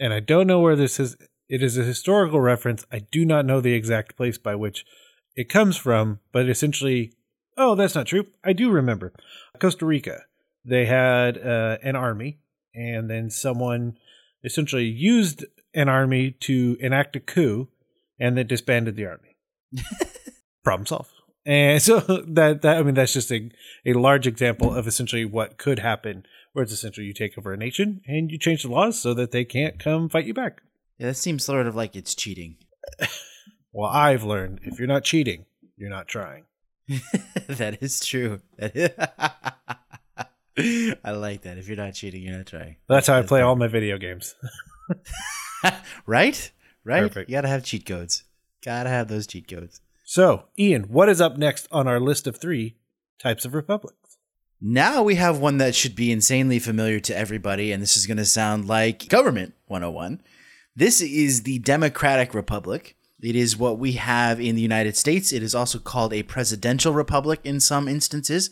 I 0.00 0.20
don't 0.20 0.46
know 0.46 0.60
where 0.60 0.76
this 0.76 1.00
is. 1.00 1.16
It 1.48 1.62
is 1.62 1.76
a 1.76 1.82
historical 1.82 2.40
reference. 2.40 2.86
I 2.90 3.00
do 3.00 3.24
not 3.24 3.44
know 3.44 3.60
the 3.60 3.74
exact 3.74 4.16
place 4.16 4.38
by 4.38 4.54
which 4.54 4.86
it 5.34 5.48
comes 5.48 5.76
from, 5.76 6.20
but 6.32 6.48
essentially, 6.48 7.12
oh, 7.58 7.74
that's 7.74 7.96
not 7.96 8.06
true. 8.06 8.26
I 8.44 8.52
do 8.52 8.70
remember. 8.70 9.12
Costa 9.58 9.84
Rica, 9.84 10.22
they 10.64 10.86
had 10.86 11.36
uh, 11.36 11.78
an 11.82 11.96
army, 11.96 12.38
and 12.74 13.10
then 13.10 13.28
someone 13.28 13.98
essentially 14.44 14.84
used 14.84 15.44
an 15.74 15.88
army 15.88 16.32
to 16.40 16.76
enact 16.80 17.16
a 17.16 17.20
coup 17.20 17.68
and 18.18 18.36
then 18.36 18.46
disbanded 18.46 18.96
the 18.96 19.06
army. 19.06 19.36
Problem 20.64 20.86
solved. 20.86 21.10
And 21.46 21.82
so 21.82 22.00
that 22.28 22.62
that 22.62 22.78
I 22.78 22.82
mean 22.82 22.94
that's 22.94 23.12
just 23.12 23.30
a, 23.30 23.50
a 23.84 23.92
large 23.92 24.26
example 24.26 24.74
of 24.74 24.86
essentially 24.86 25.24
what 25.24 25.58
could 25.58 25.78
happen 25.80 26.24
where 26.52 26.62
it's 26.62 26.72
essentially 26.72 27.06
you 27.06 27.12
take 27.12 27.36
over 27.36 27.52
a 27.52 27.56
nation 27.56 28.00
and 28.06 28.30
you 28.30 28.38
change 28.38 28.62
the 28.62 28.70
laws 28.70 28.98
so 29.00 29.12
that 29.14 29.32
they 29.32 29.44
can't 29.44 29.78
come 29.78 30.08
fight 30.08 30.26
you 30.26 30.34
back. 30.34 30.62
Yeah, 30.98 31.08
that 31.08 31.16
seems 31.16 31.44
sort 31.44 31.66
of 31.66 31.74
like 31.74 31.96
it's 31.96 32.14
cheating. 32.14 32.56
well, 33.72 33.90
I've 33.90 34.22
learned 34.22 34.60
if 34.62 34.78
you're 34.78 34.88
not 34.88 35.04
cheating, 35.04 35.46
you're 35.76 35.90
not 35.90 36.06
trying. 36.06 36.44
that 37.48 37.78
is 37.82 38.00
true. 38.00 38.40
I 40.56 41.10
like 41.10 41.42
that. 41.42 41.58
If 41.58 41.66
you're 41.66 41.76
not 41.76 41.94
cheating, 41.94 42.22
you're 42.22 42.36
not 42.36 42.46
trying. 42.46 42.76
That's 42.88 43.08
how 43.08 43.18
I 43.18 43.22
play 43.22 43.40
all 43.40 43.56
my 43.56 43.66
video 43.66 43.98
games. 43.98 44.36
right? 46.06 46.50
Right? 46.84 47.02
Perfect. 47.02 47.30
You 47.30 47.36
got 47.36 47.42
to 47.42 47.48
have 47.48 47.64
cheat 47.64 47.86
codes. 47.86 48.24
Gotta 48.64 48.88
have 48.88 49.08
those 49.08 49.26
cheat 49.26 49.46
codes. 49.46 49.80
So, 50.04 50.44
Ian, 50.58 50.84
what 50.84 51.08
is 51.08 51.20
up 51.20 51.36
next 51.36 51.68
on 51.70 51.86
our 51.86 52.00
list 52.00 52.26
of 52.26 52.36
three 52.36 52.76
types 53.18 53.44
of 53.44 53.54
republics? 53.54 54.16
Now 54.60 55.02
we 55.02 55.16
have 55.16 55.38
one 55.38 55.58
that 55.58 55.74
should 55.74 55.94
be 55.94 56.10
insanely 56.10 56.58
familiar 56.58 56.98
to 57.00 57.16
everybody, 57.16 57.72
and 57.72 57.82
this 57.82 57.96
is 57.96 58.06
going 58.06 58.16
to 58.16 58.24
sound 58.24 58.66
like 58.66 59.08
government 59.08 59.54
101. 59.66 60.22
This 60.74 61.02
is 61.02 61.42
the 61.42 61.58
Democratic 61.58 62.32
Republic. 62.32 62.96
It 63.20 63.36
is 63.36 63.56
what 63.56 63.78
we 63.78 63.92
have 63.92 64.40
in 64.40 64.56
the 64.56 64.62
United 64.62 64.96
States. 64.96 65.32
It 65.32 65.42
is 65.42 65.54
also 65.54 65.78
called 65.78 66.14
a 66.14 66.22
presidential 66.22 66.94
republic 66.94 67.40
in 67.44 67.60
some 67.60 67.88
instances. 67.88 68.50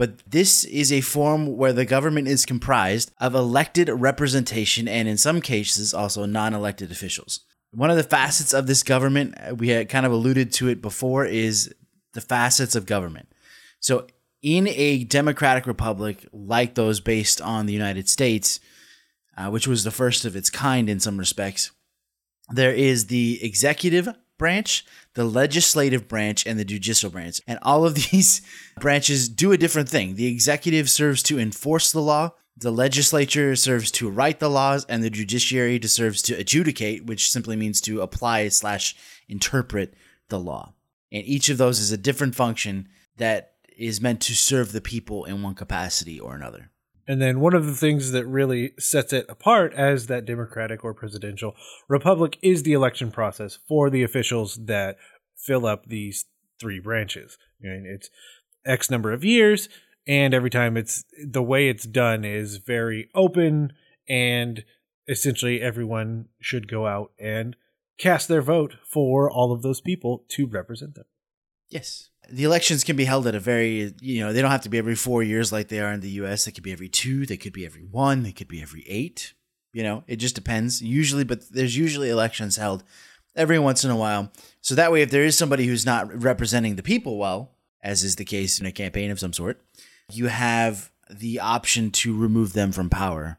But 0.00 0.22
this 0.26 0.64
is 0.64 0.90
a 0.90 1.02
form 1.02 1.58
where 1.58 1.74
the 1.74 1.84
government 1.84 2.26
is 2.26 2.46
comprised 2.46 3.12
of 3.20 3.34
elected 3.34 3.90
representation 3.90 4.88
and, 4.88 5.06
in 5.06 5.18
some 5.18 5.42
cases, 5.42 5.92
also 5.92 6.24
non 6.24 6.54
elected 6.54 6.90
officials. 6.90 7.40
One 7.72 7.90
of 7.90 7.98
the 7.98 8.02
facets 8.02 8.54
of 8.54 8.66
this 8.66 8.82
government, 8.82 9.34
we 9.58 9.68
had 9.68 9.90
kind 9.90 10.06
of 10.06 10.12
alluded 10.12 10.54
to 10.54 10.68
it 10.68 10.80
before, 10.80 11.26
is 11.26 11.74
the 12.14 12.22
facets 12.22 12.74
of 12.74 12.86
government. 12.86 13.28
So, 13.80 14.06
in 14.40 14.68
a 14.68 15.04
democratic 15.04 15.66
republic 15.66 16.26
like 16.32 16.76
those 16.76 17.00
based 17.00 17.42
on 17.42 17.66
the 17.66 17.74
United 17.74 18.08
States, 18.08 18.58
uh, 19.36 19.50
which 19.50 19.68
was 19.68 19.84
the 19.84 19.90
first 19.90 20.24
of 20.24 20.34
its 20.34 20.48
kind 20.48 20.88
in 20.88 20.98
some 20.98 21.18
respects, 21.18 21.72
there 22.48 22.72
is 22.72 23.08
the 23.08 23.38
executive 23.44 24.08
branch, 24.40 24.86
the 25.12 25.24
legislative 25.24 26.08
branch, 26.08 26.46
and 26.46 26.58
the 26.58 26.64
judicial 26.64 27.10
branch. 27.10 27.42
And 27.46 27.58
all 27.60 27.84
of 27.84 27.94
these 28.10 28.40
branches 28.80 29.28
do 29.28 29.52
a 29.52 29.58
different 29.58 29.90
thing. 29.90 30.14
The 30.14 30.26
executive 30.26 30.88
serves 30.88 31.22
to 31.24 31.38
enforce 31.38 31.92
the 31.92 32.00
law, 32.00 32.30
the 32.56 32.70
legislature 32.70 33.54
serves 33.54 33.90
to 33.92 34.10
write 34.10 34.40
the 34.40 34.50
laws, 34.50 34.84
and 34.86 35.02
the 35.02 35.10
judiciary 35.10 35.78
serves 35.82 36.22
to 36.22 36.34
adjudicate, 36.34 37.04
which 37.06 37.30
simply 37.30 37.54
means 37.54 37.80
to 37.82 38.00
apply 38.00 38.48
slash 38.48 38.96
interpret 39.28 39.94
the 40.28 40.40
law. 40.40 40.74
And 41.12 41.24
each 41.24 41.48
of 41.50 41.58
those 41.58 41.78
is 41.78 41.92
a 41.92 41.96
different 41.98 42.34
function 42.34 42.88
that 43.16 43.52
is 43.76 44.00
meant 44.00 44.20
to 44.22 44.34
serve 44.34 44.72
the 44.72 44.80
people 44.80 45.24
in 45.24 45.42
one 45.42 45.54
capacity 45.54 46.18
or 46.18 46.34
another. 46.34 46.69
And 47.10 47.20
then 47.20 47.40
one 47.40 47.54
of 47.54 47.66
the 47.66 47.74
things 47.74 48.12
that 48.12 48.24
really 48.24 48.70
sets 48.78 49.12
it 49.12 49.26
apart 49.28 49.74
as 49.74 50.06
that 50.06 50.24
democratic 50.24 50.84
or 50.84 50.94
presidential 50.94 51.56
republic 51.88 52.38
is 52.40 52.62
the 52.62 52.72
election 52.72 53.10
process 53.10 53.58
for 53.66 53.90
the 53.90 54.04
officials 54.04 54.54
that 54.66 54.96
fill 55.36 55.66
up 55.66 55.86
these 55.86 56.26
three 56.60 56.78
branches. 56.78 57.36
I 57.60 57.66
mean, 57.66 57.84
it's 57.84 58.10
X 58.64 58.92
number 58.92 59.12
of 59.12 59.24
years, 59.24 59.68
and 60.06 60.32
every 60.32 60.50
time 60.50 60.76
it's 60.76 61.02
the 61.20 61.42
way 61.42 61.68
it's 61.68 61.82
done 61.82 62.24
is 62.24 62.58
very 62.58 63.10
open, 63.12 63.72
and 64.08 64.64
essentially 65.08 65.60
everyone 65.60 66.28
should 66.40 66.68
go 66.68 66.86
out 66.86 67.10
and 67.18 67.56
cast 67.98 68.28
their 68.28 68.40
vote 68.40 68.76
for 68.84 69.28
all 69.28 69.50
of 69.50 69.62
those 69.62 69.80
people 69.80 70.26
to 70.28 70.46
represent 70.46 70.94
them. 70.94 71.06
Yes. 71.70 72.10
The 72.28 72.44
elections 72.44 72.84
can 72.84 72.96
be 72.96 73.06
held 73.06 73.26
at 73.26 73.34
a 73.34 73.40
very 73.40 73.94
you 74.00 74.20
know 74.20 74.32
they 74.32 74.42
don't 74.42 74.50
have 74.50 74.62
to 74.62 74.68
be 74.68 74.78
every 74.78 74.94
four 74.94 75.22
years 75.22 75.52
like 75.52 75.68
they 75.68 75.80
are 75.80 75.92
in 75.92 76.00
the 76.00 76.10
us 76.10 76.44
they 76.44 76.52
could 76.52 76.62
be 76.62 76.72
every 76.72 76.88
two 76.88 77.26
they 77.26 77.36
could 77.36 77.52
be 77.52 77.66
every 77.66 77.82
one 77.82 78.22
they 78.22 78.32
could 78.32 78.48
be 78.48 78.62
every 78.62 78.84
eight. 78.86 79.34
You 79.72 79.82
know 79.82 80.04
it 80.06 80.16
just 80.16 80.34
depends. 80.34 80.82
Usually 80.82 81.24
but 81.24 81.50
there's 81.50 81.76
usually 81.76 82.10
elections 82.10 82.56
held 82.56 82.84
every 83.34 83.58
once 83.58 83.84
in 83.84 83.90
a 83.90 83.96
while. 83.96 84.30
So 84.60 84.74
that 84.74 84.92
way 84.92 85.02
if 85.02 85.10
there 85.10 85.24
is 85.24 85.36
somebody 85.36 85.66
who's 85.66 85.86
not 85.86 86.22
representing 86.22 86.76
the 86.76 86.82
people 86.82 87.18
well 87.18 87.52
as 87.82 88.04
is 88.04 88.16
the 88.16 88.24
case 88.24 88.60
in 88.60 88.66
a 88.66 88.72
campaign 88.72 89.10
of 89.10 89.18
some 89.18 89.32
sort 89.32 89.60
you 90.12 90.26
have 90.26 90.90
the 91.08 91.40
option 91.40 91.90
to 91.90 92.16
remove 92.16 92.52
them 92.52 92.72
from 92.72 92.90
power 92.90 93.38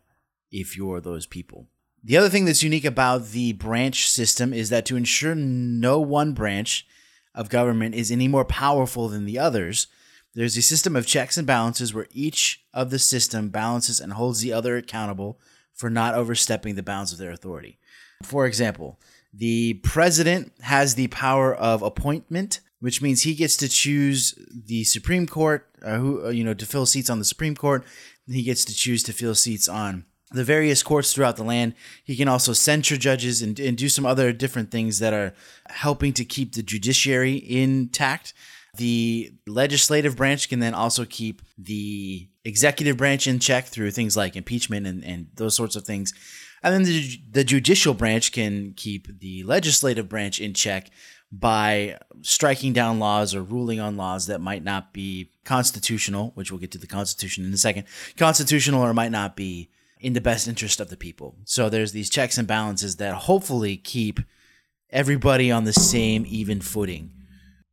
if 0.51 0.75
you're 0.75 0.99
those 0.99 1.25
people. 1.25 1.67
The 2.03 2.17
other 2.17 2.29
thing 2.29 2.45
that's 2.45 2.63
unique 2.63 2.85
about 2.85 3.29
the 3.29 3.53
branch 3.53 4.09
system 4.09 4.53
is 4.53 4.69
that 4.69 4.85
to 4.87 4.97
ensure 4.97 5.35
no 5.35 5.99
one 5.99 6.33
branch 6.33 6.87
of 7.33 7.49
government 7.49 7.95
is 7.95 8.11
any 8.11 8.27
more 8.27 8.45
powerful 8.45 9.07
than 9.07 9.25
the 9.25 9.39
others, 9.39 9.87
there's 10.33 10.57
a 10.57 10.61
system 10.61 10.95
of 10.95 11.05
checks 11.05 11.37
and 11.37 11.45
balances 11.45 11.93
where 11.93 12.07
each 12.11 12.63
of 12.73 12.89
the 12.89 12.99
system 12.99 13.49
balances 13.49 13.99
and 13.99 14.13
holds 14.13 14.41
the 14.41 14.53
other 14.53 14.77
accountable 14.77 15.39
for 15.73 15.89
not 15.89 16.13
overstepping 16.13 16.75
the 16.75 16.83
bounds 16.83 17.11
of 17.11 17.17
their 17.17 17.31
authority. 17.31 17.79
For 18.23 18.45
example, 18.45 18.99
the 19.33 19.75
president 19.75 20.53
has 20.61 20.95
the 20.95 21.07
power 21.07 21.53
of 21.53 21.81
appointment, 21.81 22.59
which 22.79 23.01
means 23.01 23.21
he 23.21 23.33
gets 23.33 23.57
to 23.57 23.69
choose 23.69 24.35
the 24.51 24.83
Supreme 24.83 25.27
Court, 25.27 25.67
uh, 25.83 25.97
who 25.97 26.25
uh, 26.27 26.29
you 26.29 26.43
know, 26.43 26.53
to 26.53 26.65
fill 26.65 26.85
seats 26.85 27.09
on 27.09 27.19
the 27.19 27.25
Supreme 27.25 27.55
Court. 27.55 27.83
He 28.27 28.43
gets 28.43 28.63
to 28.65 28.73
choose 28.73 29.03
to 29.03 29.13
fill 29.13 29.35
seats 29.35 29.67
on 29.67 30.05
the 30.31 30.43
various 30.43 30.81
courts 30.81 31.13
throughout 31.13 31.35
the 31.35 31.43
land. 31.43 31.73
He 32.03 32.15
can 32.15 32.27
also 32.27 32.53
censure 32.53 32.97
judges 32.97 33.41
and, 33.41 33.59
and 33.59 33.77
do 33.77 33.89
some 33.89 34.05
other 34.05 34.31
different 34.31 34.71
things 34.71 34.99
that 34.99 35.13
are 35.13 35.33
helping 35.67 36.13
to 36.13 36.25
keep 36.25 36.53
the 36.53 36.63
judiciary 36.63 37.35
intact. 37.35 38.33
The 38.77 39.33
legislative 39.45 40.15
branch 40.15 40.47
can 40.47 40.59
then 40.59 40.73
also 40.73 41.05
keep 41.05 41.41
the 41.57 42.29
executive 42.45 42.97
branch 42.97 43.27
in 43.27 43.39
check 43.39 43.65
through 43.65 43.91
things 43.91 44.15
like 44.15 44.35
impeachment 44.35 44.87
and, 44.87 45.03
and 45.03 45.27
those 45.35 45.55
sorts 45.55 45.75
of 45.75 45.83
things. 45.83 46.13
And 46.63 46.73
then 46.73 46.83
the, 46.83 47.19
the 47.29 47.43
judicial 47.43 47.93
branch 47.93 48.31
can 48.31 48.73
keep 48.75 49.19
the 49.19 49.43
legislative 49.43 50.07
branch 50.07 50.39
in 50.39 50.53
check 50.53 50.89
by 51.31 51.97
striking 52.21 52.73
down 52.73 52.99
laws 52.99 53.33
or 53.33 53.41
ruling 53.41 53.79
on 53.79 53.97
laws 53.97 54.27
that 54.27 54.41
might 54.41 54.63
not 54.63 54.93
be 54.93 55.31
constitutional, 55.43 56.31
which 56.35 56.51
we'll 56.51 56.59
get 56.59 56.71
to 56.71 56.77
the 56.77 56.87
Constitution 56.87 57.45
in 57.45 57.53
a 57.53 57.57
second, 57.57 57.85
constitutional 58.17 58.81
or 58.81 58.93
might 58.93 59.11
not 59.11 59.35
be 59.35 59.69
in 60.01 60.13
the 60.13 60.21
best 60.21 60.47
interest 60.47 60.79
of 60.79 60.89
the 60.89 60.97
people. 60.97 61.35
So 61.45 61.69
there's 61.69 61.91
these 61.91 62.09
checks 62.09 62.37
and 62.37 62.47
balances 62.47 62.97
that 62.97 63.13
hopefully 63.13 63.77
keep 63.77 64.19
everybody 64.89 65.51
on 65.51 65.63
the 65.63 65.73
same 65.73 66.25
even 66.27 66.59
footing 66.59 67.11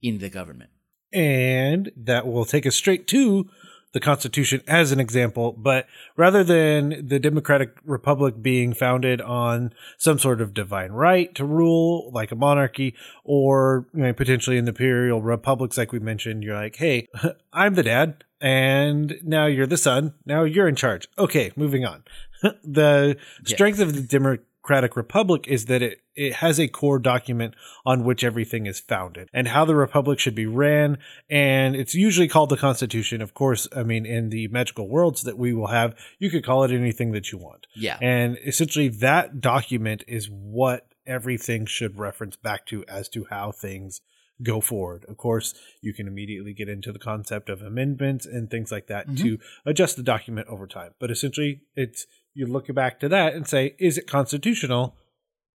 in 0.03 0.19
the 0.19 0.29
government. 0.29 0.71
And 1.13 1.91
that 1.97 2.27
will 2.27 2.45
take 2.45 2.67
us 2.67 2.77
straight 2.77 3.07
to 3.09 3.49
the 3.95 4.01
Constitution 4.01 4.61
as 4.69 4.93
an 4.93 5.01
example. 5.01 5.53
But 5.53 5.87
rather 6.17 6.45
than 6.45 7.07
the 7.09 7.19
Democratic 7.19 7.75
Republic 7.85 8.35
being 8.43 8.75
founded 8.75 9.23
on 9.23 9.73
some 9.97 10.19
sort 10.19 10.43
of 10.43 10.53
divine 10.53 10.93
right 10.93 11.35
to 11.35 11.47
rule, 11.47 12.11
like 12.13 12.31
a 12.31 12.37
monarchy, 12.37 12.95
or 13.25 13.89
you 13.95 14.03
know, 14.03 14.13
potentially 14.13 14.59
in 14.59 14.67
the 14.67 14.73
imperial 14.73 15.23
republics, 15.23 15.79
like 15.79 15.93
we 15.93 15.99
mentioned, 15.99 16.45
you're 16.45 16.55
like, 16.55 16.77
hey, 16.77 17.09
I'm 17.53 17.75
the 17.75 17.83
dad 17.83 18.25
and 18.41 19.19
now 19.23 19.47
you're 19.47 19.67
the 19.67 19.77
son. 19.77 20.15
Now 20.25 20.45
you're 20.45 20.69
in 20.69 20.77
charge. 20.77 21.09
Okay, 21.19 21.53
moving 21.57 21.85
on. 21.85 22.05
the 22.65 23.17
yeah. 23.45 23.55
strength 23.55 23.81
of 23.81 23.95
the 23.95 24.03
Democratic 24.03 24.97
Republic 24.97 25.47
is 25.49 25.67
that 25.67 25.83
it, 25.83 26.01
it 26.15 26.35
has 26.35 26.61
a 26.61 26.69
core 26.69 26.99
document 26.99 27.55
on 27.85 28.05
which 28.05 28.23
everything 28.23 28.67
is 28.67 28.81
founded 28.81 29.29
and 29.33 29.49
how 29.49 29.65
the 29.65 29.75
Republic 29.75 30.19
should 30.19 30.35
be 30.35 30.47
ran. 30.47 30.99
And 31.29 31.75
it's 31.75 31.95
usually 31.95 32.29
called 32.29 32.51
the 32.51 32.57
Constitution. 32.57 33.23
Of 33.23 33.35
course, 33.35 33.67
I 33.75 33.83
mean, 33.83 34.07
in 34.07 34.31
the 34.31 34.49
magical 34.49 34.89
worlds 34.89 35.23
that 35.23 35.39
we 35.39 35.53
will 35.53 35.69
have, 35.69 35.95
you 36.19 36.31
could 36.31 36.45
call 36.45 36.65
it 36.65 36.71
anything 36.71 37.13
that 37.13 37.33
you 37.33 37.39
want. 37.39 37.67
Yeah. 37.75 37.99
And 38.01 38.39
essentially, 38.45 38.89
that 38.89 39.41
document 39.41 40.05
is 40.07 40.29
what 40.31 40.87
everything 41.07 41.67
should 41.67 41.99
reference 41.99 42.37
back 42.37 42.67
to 42.67 42.85
as 42.87 43.09
to 43.09 43.27
how 43.31 43.51
things 43.51 44.01
go 44.43 44.61
forward. 44.61 45.05
Of 45.09 45.17
course, 45.17 45.55
you 45.81 45.93
can 45.93 46.07
immediately 46.07 46.53
get 46.53 46.69
into 46.69 46.93
the 46.93 46.99
concept 46.99 47.49
of 47.49 47.63
amendments 47.63 48.27
and 48.27 48.51
things 48.51 48.71
like 48.71 48.87
that 48.87 49.07
mm-hmm. 49.07 49.23
to 49.25 49.39
adjust 49.67 49.97
the 49.97 50.03
document 50.03 50.49
over 50.49 50.67
time. 50.67 50.93
But 50.99 51.11
essentially, 51.11 51.63
it's 51.75 52.07
you 52.35 52.47
look 52.47 52.73
back 52.75 53.01
to 53.01 53.09
that 53.09 53.35
and 53.35 53.47
say, 53.49 53.75
is 53.79 53.99
it 53.99 54.07
constitutional? 54.07 54.97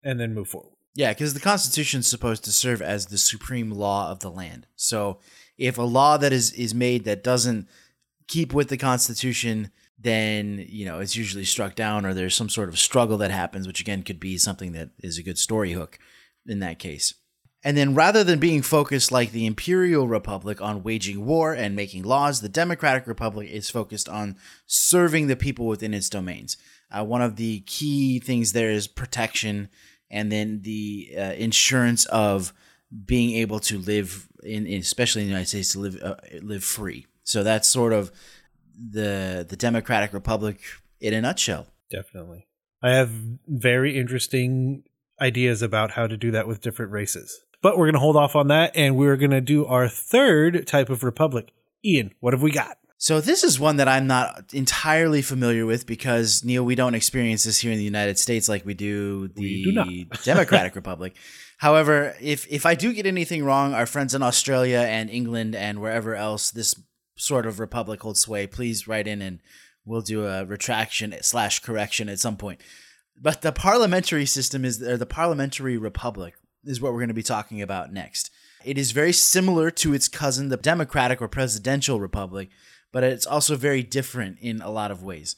And 0.02 0.20
then 0.20 0.34
move 0.34 0.48
forward. 0.48 0.74
Yeah, 0.94 1.12
because 1.12 1.32
the 1.32 1.40
Constitution 1.40 2.00
is 2.00 2.06
supposed 2.06 2.44
to 2.44 2.52
serve 2.52 2.82
as 2.82 3.06
the 3.06 3.18
supreme 3.18 3.70
law 3.70 4.10
of 4.10 4.20
the 4.20 4.30
land. 4.30 4.66
So 4.76 5.18
if 5.56 5.78
a 5.78 5.82
law 5.82 6.18
that 6.18 6.32
is, 6.32 6.52
is 6.52 6.74
made 6.74 7.04
that 7.04 7.24
doesn't 7.24 7.68
keep 8.28 8.52
with 8.52 8.68
the 8.68 8.76
Constitution, 8.76 9.70
then 9.98 10.64
you 10.68 10.84
know 10.84 11.00
it's 11.00 11.16
usually 11.16 11.44
struck 11.44 11.74
down, 11.74 12.04
or 12.04 12.14
there's 12.14 12.34
some 12.34 12.48
sort 12.48 12.68
of 12.68 12.78
struggle 12.78 13.16
that 13.18 13.30
happens, 13.30 13.66
which 13.66 13.80
again 13.80 14.02
could 14.02 14.20
be 14.20 14.36
something 14.36 14.72
that 14.72 14.90
is 15.00 15.18
a 15.18 15.22
good 15.22 15.38
story 15.38 15.72
hook 15.72 15.98
in 16.46 16.60
that 16.60 16.78
case. 16.78 17.14
And 17.64 17.78
then 17.78 17.94
rather 17.94 18.22
than 18.22 18.38
being 18.38 18.60
focused 18.60 19.10
like 19.10 19.32
the 19.32 19.46
Imperial 19.46 20.06
Republic 20.06 20.60
on 20.60 20.82
waging 20.82 21.24
war 21.24 21.54
and 21.54 21.74
making 21.74 22.02
laws, 22.02 22.42
the 22.42 22.48
Democratic 22.48 23.06
Republic 23.06 23.48
is 23.50 23.70
focused 23.70 24.06
on 24.06 24.36
serving 24.66 25.28
the 25.28 25.36
people 25.36 25.66
within 25.66 25.94
its 25.94 26.10
domains. 26.10 26.58
Uh, 26.90 27.02
one 27.02 27.22
of 27.22 27.36
the 27.36 27.60
key 27.60 28.20
things 28.20 28.52
there 28.52 28.70
is 28.70 28.86
protection 28.86 29.70
and 30.10 30.30
then 30.30 30.60
the 30.62 31.14
uh, 31.16 31.32
insurance 31.32 32.04
of 32.06 32.52
being 33.04 33.34
able 33.36 33.58
to 33.60 33.78
live 33.78 34.28
in, 34.44 34.66
especially 34.66 35.22
in 35.22 35.28
the 35.28 35.32
United 35.32 35.48
States, 35.48 35.72
to 35.72 35.80
live 35.80 35.98
uh, 36.02 36.16
live 36.42 36.62
free. 36.62 37.06
So 37.24 37.42
that's 37.42 37.66
sort 37.66 37.92
of 37.92 38.12
the 38.78 39.44
the 39.48 39.56
Democratic 39.56 40.12
Republic 40.12 40.60
in 41.00 41.14
a 41.14 41.20
nutshell. 41.20 41.66
Definitely. 41.90 42.46
I 42.82 42.90
have 42.90 43.10
very 43.48 43.98
interesting 43.98 44.84
ideas 45.20 45.62
about 45.62 45.92
how 45.92 46.06
to 46.06 46.16
do 46.16 46.30
that 46.32 46.46
with 46.46 46.60
different 46.60 46.92
races. 46.92 47.40
But 47.64 47.78
we're 47.78 47.86
going 47.86 47.94
to 47.94 48.00
hold 48.00 48.16
off 48.16 48.36
on 48.36 48.48
that 48.48 48.72
and 48.74 48.94
we're 48.94 49.16
going 49.16 49.30
to 49.30 49.40
do 49.40 49.64
our 49.64 49.88
third 49.88 50.66
type 50.66 50.90
of 50.90 51.02
republic. 51.02 51.50
Ian, 51.82 52.12
what 52.20 52.34
have 52.34 52.42
we 52.42 52.50
got? 52.52 52.76
So 52.98 53.22
this 53.22 53.42
is 53.42 53.58
one 53.58 53.78
that 53.78 53.88
I'm 53.88 54.06
not 54.06 54.52
entirely 54.52 55.22
familiar 55.22 55.64
with 55.64 55.86
because 55.86 56.44
Neil, 56.44 56.62
we 56.62 56.74
don't 56.74 56.94
experience 56.94 57.44
this 57.44 57.60
here 57.60 57.72
in 57.72 57.78
the 57.78 57.84
United 57.84 58.18
States 58.18 58.50
like 58.50 58.66
we 58.66 58.74
do 58.74 59.28
the 59.28 59.64
do 59.64 60.04
Democratic 60.24 60.74
Republic. 60.76 61.16
However, 61.56 62.14
if 62.20 62.46
if 62.50 62.66
I 62.66 62.74
do 62.74 62.92
get 62.92 63.06
anything 63.06 63.42
wrong, 63.42 63.72
our 63.72 63.86
friends 63.86 64.14
in 64.14 64.22
Australia 64.22 64.80
and 64.80 65.08
England 65.08 65.54
and 65.54 65.80
wherever 65.80 66.14
else 66.14 66.50
this 66.50 66.74
sort 67.16 67.46
of 67.46 67.60
republic 67.60 68.02
holds 68.02 68.20
sway, 68.20 68.46
please 68.46 68.86
write 68.86 69.06
in 69.06 69.22
and 69.22 69.38
we'll 69.86 70.02
do 70.02 70.26
a 70.26 70.44
retraction 70.44 71.14
slash 71.22 71.60
correction 71.60 72.10
at 72.10 72.20
some 72.20 72.36
point. 72.36 72.60
But 73.18 73.40
the 73.40 73.52
parliamentary 73.52 74.26
system 74.26 74.66
is 74.66 74.82
or 74.82 74.98
the 74.98 75.06
parliamentary 75.06 75.78
republic 75.78 76.34
is 76.66 76.80
what 76.80 76.92
we're 76.92 77.00
going 77.00 77.08
to 77.08 77.14
be 77.14 77.22
talking 77.22 77.62
about 77.62 77.92
next. 77.92 78.30
It 78.64 78.78
is 78.78 78.92
very 78.92 79.12
similar 79.12 79.70
to 79.70 79.92
its 79.94 80.08
cousin, 80.08 80.48
the 80.48 80.56
democratic 80.56 81.20
or 81.20 81.28
presidential 81.28 82.00
republic, 82.00 82.48
but 82.92 83.04
it's 83.04 83.26
also 83.26 83.56
very 83.56 83.82
different 83.82 84.38
in 84.40 84.60
a 84.62 84.70
lot 84.70 84.90
of 84.90 85.02
ways. 85.02 85.36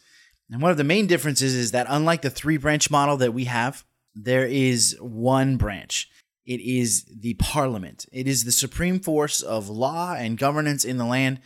And 0.51 0.63
one 0.63 0.71
of 0.71 0.77
the 0.77 0.85
main 0.85 1.07
differences 1.07 1.55
is 1.55 1.73
that 1.73 1.87
unlike 1.89 2.23
the 2.23 2.31
three 2.31 2.57
branch 2.57 2.91
model 2.91 3.17
that 3.17 3.35
we 3.35 3.45
have, 3.45 3.85
there 4.15 4.47
is 4.47 4.97
one 5.01 5.57
branch. 5.57 6.09
It 6.47 6.61
is 6.61 7.05
the 7.05 7.35
parliament. 7.35 8.07
It 8.13 8.29
is 8.29 8.45
the 8.45 8.53
supreme 8.53 9.01
force 9.01 9.43
of 9.43 9.69
law 9.69 10.15
and 10.15 10.39
governance 10.39 10.85
in 10.85 10.97
the 10.97 11.05
land. 11.05 11.41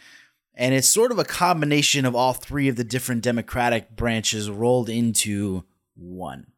And 0.55 0.75
it's 0.75 0.89
sort 0.89 1.11
of 1.11 1.19
a 1.19 1.25
combination 1.25 2.05
of 2.05 2.15
all 2.15 2.35
three 2.35 2.69
of 2.69 2.77
the 2.77 2.85
different 2.85 3.23
democratic 3.23 3.97
branches 3.97 4.51
rolled 4.51 4.91
into 4.91 5.65
one. 5.97 6.49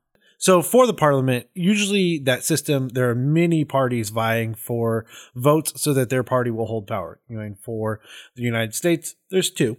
So 0.43 0.61
for 0.61 0.89
the 0.89 0.93
parliament, 0.93 1.47
usually 1.55 2.19
that 2.25 2.43
system, 2.43 2.89
there 2.89 3.09
are 3.09 3.15
many 3.15 3.65
parties 3.65 4.11
vying 4.11 4.57
for 4.57 5.07
votes 5.37 5.81
so 5.81 5.95
that 5.95 6.11
their 6.11 6.25
party 6.25 6.51
will 6.51 6.67
hold 6.67 6.89
power. 6.89 7.21
You 7.29 7.37
know, 7.37 7.43
and 7.45 7.61
for 7.61 8.01
the 8.35 8.43
United 8.43 8.75
States, 8.75 9.15
there's 9.31 9.53
two. 9.53 9.77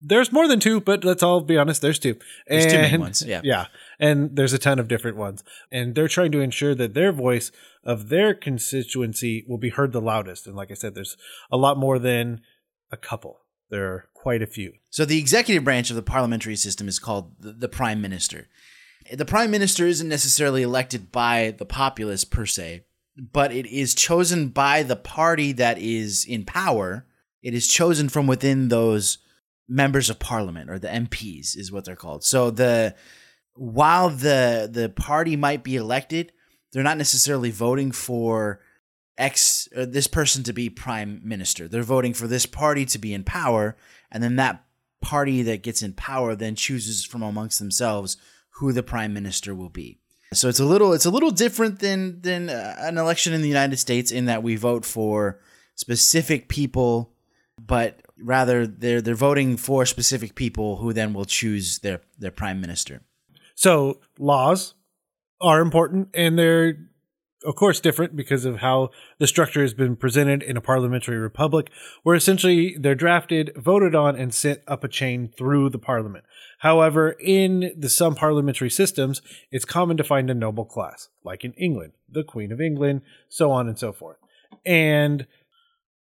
There's 0.00 0.30
more 0.30 0.46
than 0.46 0.60
two, 0.60 0.80
but 0.80 1.02
let's 1.02 1.24
all 1.24 1.40
be 1.40 1.58
honest, 1.58 1.82
there's 1.82 1.98
two. 1.98 2.16
There's 2.46 2.72
two 2.72 2.78
main 2.78 3.00
ones, 3.00 3.24
yeah. 3.26 3.40
Yeah. 3.42 3.66
And 3.98 4.36
there's 4.36 4.52
a 4.52 4.60
ton 4.60 4.78
of 4.78 4.86
different 4.86 5.16
ones. 5.16 5.42
And 5.72 5.96
they're 5.96 6.06
trying 6.06 6.30
to 6.32 6.40
ensure 6.40 6.76
that 6.76 6.94
their 6.94 7.10
voice 7.10 7.50
of 7.82 8.10
their 8.10 8.32
constituency 8.32 9.44
will 9.48 9.58
be 9.58 9.70
heard 9.70 9.90
the 9.90 10.00
loudest. 10.00 10.46
And 10.46 10.54
like 10.54 10.70
I 10.70 10.74
said, 10.74 10.94
there's 10.94 11.16
a 11.50 11.56
lot 11.56 11.78
more 11.78 11.98
than 11.98 12.42
a 12.92 12.96
couple. 12.96 13.40
There 13.70 13.92
are 13.92 14.08
quite 14.14 14.40
a 14.40 14.46
few. 14.46 14.74
So 14.90 15.04
the 15.04 15.18
executive 15.18 15.64
branch 15.64 15.90
of 15.90 15.96
the 15.96 16.02
parliamentary 16.02 16.54
system 16.54 16.86
is 16.86 17.00
called 17.00 17.32
the, 17.40 17.52
the 17.52 17.68
prime 17.68 18.00
minister. 18.00 18.46
The 19.12 19.24
prime 19.24 19.50
minister 19.50 19.86
isn't 19.86 20.08
necessarily 20.08 20.62
elected 20.62 21.12
by 21.12 21.54
the 21.56 21.66
populace 21.66 22.24
per 22.24 22.46
se, 22.46 22.84
but 23.16 23.52
it 23.52 23.66
is 23.66 23.94
chosen 23.94 24.48
by 24.48 24.82
the 24.82 24.96
party 24.96 25.52
that 25.52 25.78
is 25.78 26.24
in 26.24 26.44
power. 26.44 27.06
It 27.42 27.54
is 27.54 27.68
chosen 27.68 28.08
from 28.08 28.26
within 28.26 28.68
those 28.68 29.18
members 29.68 30.10
of 30.10 30.18
parliament 30.18 30.70
or 30.70 30.78
the 30.78 30.88
MPs 30.88 31.56
is 31.56 31.72
what 31.72 31.84
they're 31.84 31.96
called. 31.96 32.24
So 32.24 32.50
the 32.50 32.94
while 33.54 34.10
the 34.10 34.68
the 34.70 34.88
party 34.88 35.36
might 35.36 35.62
be 35.62 35.76
elected, 35.76 36.32
they're 36.72 36.82
not 36.82 36.98
necessarily 36.98 37.50
voting 37.50 37.92
for 37.92 38.60
X 39.16 39.68
uh, 39.76 39.86
this 39.86 40.06
person 40.06 40.42
to 40.44 40.52
be 40.52 40.68
prime 40.68 41.20
minister. 41.24 41.68
They're 41.68 41.82
voting 41.82 42.14
for 42.14 42.26
this 42.26 42.46
party 42.46 42.84
to 42.86 42.98
be 42.98 43.14
in 43.14 43.22
power, 43.22 43.76
and 44.10 44.22
then 44.22 44.36
that 44.36 44.64
party 45.00 45.42
that 45.42 45.62
gets 45.62 45.82
in 45.82 45.92
power 45.92 46.34
then 46.34 46.56
chooses 46.56 47.04
from 47.04 47.22
amongst 47.22 47.58
themselves 47.58 48.16
who 48.56 48.72
the 48.72 48.82
prime 48.82 49.12
minister 49.12 49.54
will 49.54 49.68
be. 49.68 49.98
So 50.32 50.48
it's 50.48 50.60
a 50.60 50.64
little 50.64 50.92
it's 50.92 51.06
a 51.06 51.10
little 51.10 51.30
different 51.30 51.78
than 51.78 52.20
than 52.20 52.50
uh, 52.50 52.76
an 52.78 52.98
election 52.98 53.32
in 53.32 53.42
the 53.42 53.48
United 53.48 53.78
States 53.78 54.10
in 54.10 54.24
that 54.26 54.42
we 54.42 54.56
vote 54.56 54.84
for 54.84 55.40
specific 55.76 56.48
people, 56.48 57.12
but 57.60 58.02
rather 58.18 58.66
they're 58.66 59.00
they're 59.00 59.14
voting 59.14 59.56
for 59.56 59.86
specific 59.86 60.34
people 60.34 60.76
who 60.76 60.92
then 60.92 61.14
will 61.14 61.24
choose 61.24 61.78
their 61.80 62.00
their 62.18 62.30
prime 62.30 62.60
minister. 62.60 63.02
So 63.54 64.00
laws 64.18 64.74
are 65.40 65.60
important 65.60 66.08
and 66.14 66.38
they're 66.38 66.78
of 67.44 67.54
course 67.56 67.78
different 67.78 68.16
because 68.16 68.44
of 68.44 68.58
how 68.58 68.90
the 69.18 69.26
structure 69.26 69.60
has 69.60 69.74
been 69.74 69.96
presented 69.96 70.42
in 70.42 70.56
a 70.56 70.60
parliamentary 70.60 71.18
republic 71.18 71.70
where 72.02 72.16
essentially 72.16 72.76
they're 72.78 72.94
drafted, 72.94 73.52
voted 73.56 73.94
on 73.94 74.16
and 74.16 74.34
sent 74.34 74.60
up 74.66 74.82
a 74.82 74.88
chain 74.88 75.28
through 75.28 75.68
the 75.68 75.78
parliament. 75.78 76.24
However, 76.64 77.10
in 77.20 77.74
the 77.76 77.90
some 77.90 78.14
parliamentary 78.14 78.70
systems, 78.70 79.20
it's 79.52 79.66
common 79.66 79.98
to 79.98 80.02
find 80.02 80.30
a 80.30 80.34
noble 80.34 80.64
class, 80.64 81.10
like 81.22 81.44
in 81.44 81.52
England, 81.52 81.92
the 82.08 82.24
Queen 82.24 82.50
of 82.50 82.58
England, 82.58 83.02
so 83.28 83.50
on 83.50 83.68
and 83.68 83.78
so 83.78 83.92
forth. 83.92 84.16
And 84.64 85.26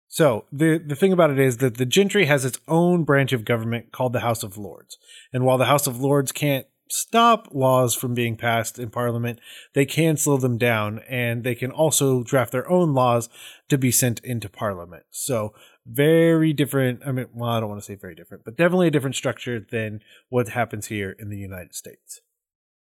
so 0.08 0.46
the 0.50 0.78
the 0.78 0.96
thing 0.96 1.12
about 1.12 1.30
it 1.30 1.38
is 1.38 1.58
that 1.58 1.76
the 1.76 1.84
gentry 1.84 2.24
has 2.24 2.46
its 2.46 2.58
own 2.66 3.04
branch 3.04 3.34
of 3.34 3.44
government 3.44 3.92
called 3.92 4.14
the 4.14 4.20
House 4.20 4.42
of 4.42 4.56
Lords. 4.56 4.96
And 5.30 5.44
while 5.44 5.58
the 5.58 5.66
House 5.66 5.86
of 5.86 6.00
Lords 6.00 6.32
can't 6.32 6.66
stop 6.88 7.48
laws 7.52 7.94
from 7.94 8.14
being 8.14 8.34
passed 8.34 8.78
in 8.78 8.88
Parliament, 8.88 9.40
they 9.74 9.84
can 9.84 10.16
slow 10.16 10.38
them 10.38 10.56
down, 10.56 11.00
and 11.06 11.44
they 11.44 11.54
can 11.54 11.70
also 11.70 12.22
draft 12.22 12.52
their 12.52 12.70
own 12.70 12.94
laws 12.94 13.28
to 13.68 13.76
be 13.76 13.90
sent 13.90 14.20
into 14.20 14.48
Parliament. 14.48 15.04
So 15.10 15.52
very 15.86 16.52
different. 16.52 17.02
I 17.06 17.12
mean, 17.12 17.26
well, 17.32 17.50
I 17.50 17.60
don't 17.60 17.68
want 17.68 17.80
to 17.80 17.86
say 17.86 17.94
very 17.94 18.14
different, 18.14 18.44
but 18.44 18.56
definitely 18.56 18.88
a 18.88 18.90
different 18.90 19.16
structure 19.16 19.60
than 19.60 20.02
what 20.28 20.48
happens 20.48 20.86
here 20.86 21.14
in 21.18 21.30
the 21.30 21.38
United 21.38 21.74
States. 21.74 22.20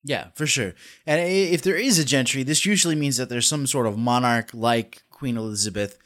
Yeah, 0.03 0.29
for 0.35 0.47
sure. 0.47 0.75
And 1.05 1.21
if 1.21 1.63
there 1.63 1.77
is 1.77 1.99
a 1.99 2.05
gentry, 2.05 2.43
this 2.43 2.65
usually 2.65 2.95
means 2.95 3.17
that 3.17 3.29
there's 3.29 3.49
some 3.49 3.67
sort 3.67 3.87
of 3.87 3.99
monarch 3.99 4.51
like 4.55 5.03
Queen 5.11 5.37
Elizabeth 5.37 5.99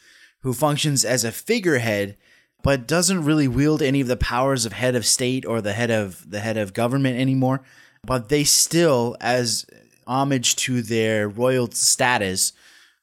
who 0.42 0.54
functions 0.54 1.04
as 1.04 1.22
a 1.22 1.32
figurehead 1.32 2.16
but 2.62 2.86
doesn't 2.86 3.24
really 3.24 3.48
wield 3.48 3.82
any 3.82 4.00
of 4.00 4.06
the 4.06 4.16
powers 4.16 4.64
of 4.66 4.72
head 4.72 4.94
of 4.94 5.06
state 5.06 5.46
or 5.46 5.60
the 5.60 5.72
head 5.72 5.90
of 5.90 6.30
the 6.30 6.40
head 6.40 6.56
of 6.56 6.74
government 6.74 7.18
anymore. 7.18 7.62
But 8.04 8.28
they 8.28 8.44
still 8.44 9.16
as 9.20 9.66
homage 10.06 10.56
to 10.56 10.82
their 10.82 11.28
royal 11.28 11.70
status 11.70 12.52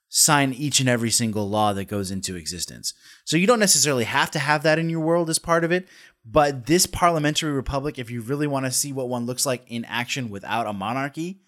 sign 0.10 0.54
each 0.54 0.80
and 0.80 0.88
every 0.88 1.12
single 1.12 1.50
law 1.50 1.74
that 1.74 1.86
goes 1.86 2.12
into 2.12 2.36
existence. 2.36 2.94
So 3.26 3.38
you 3.38 3.48
don't 3.48 3.60
necessarily 3.60 4.06
have 4.06 4.32
to 4.32 4.40
have 4.40 4.64
that 4.64 4.80
in 4.80 4.90
your 4.90 5.02
world 5.02 5.30
as 5.30 5.40
part 5.40 5.64
of 5.64 5.72
it, 5.72 5.88
but 6.26 6.66
this 6.66 6.86
parliamentary 6.86 7.52
republic, 7.52 8.00
if 8.00 8.10
you 8.10 8.22
really 8.22 8.48
want 8.48 8.66
to 8.66 8.72
see 8.72 8.94
what 8.94 9.10
one 9.10 9.26
looks 9.26 9.46
like 9.46 9.64
in 9.68 9.86
action 9.86 10.30
without 10.30 10.68
a 10.68 10.74
monarchy, 10.74 11.42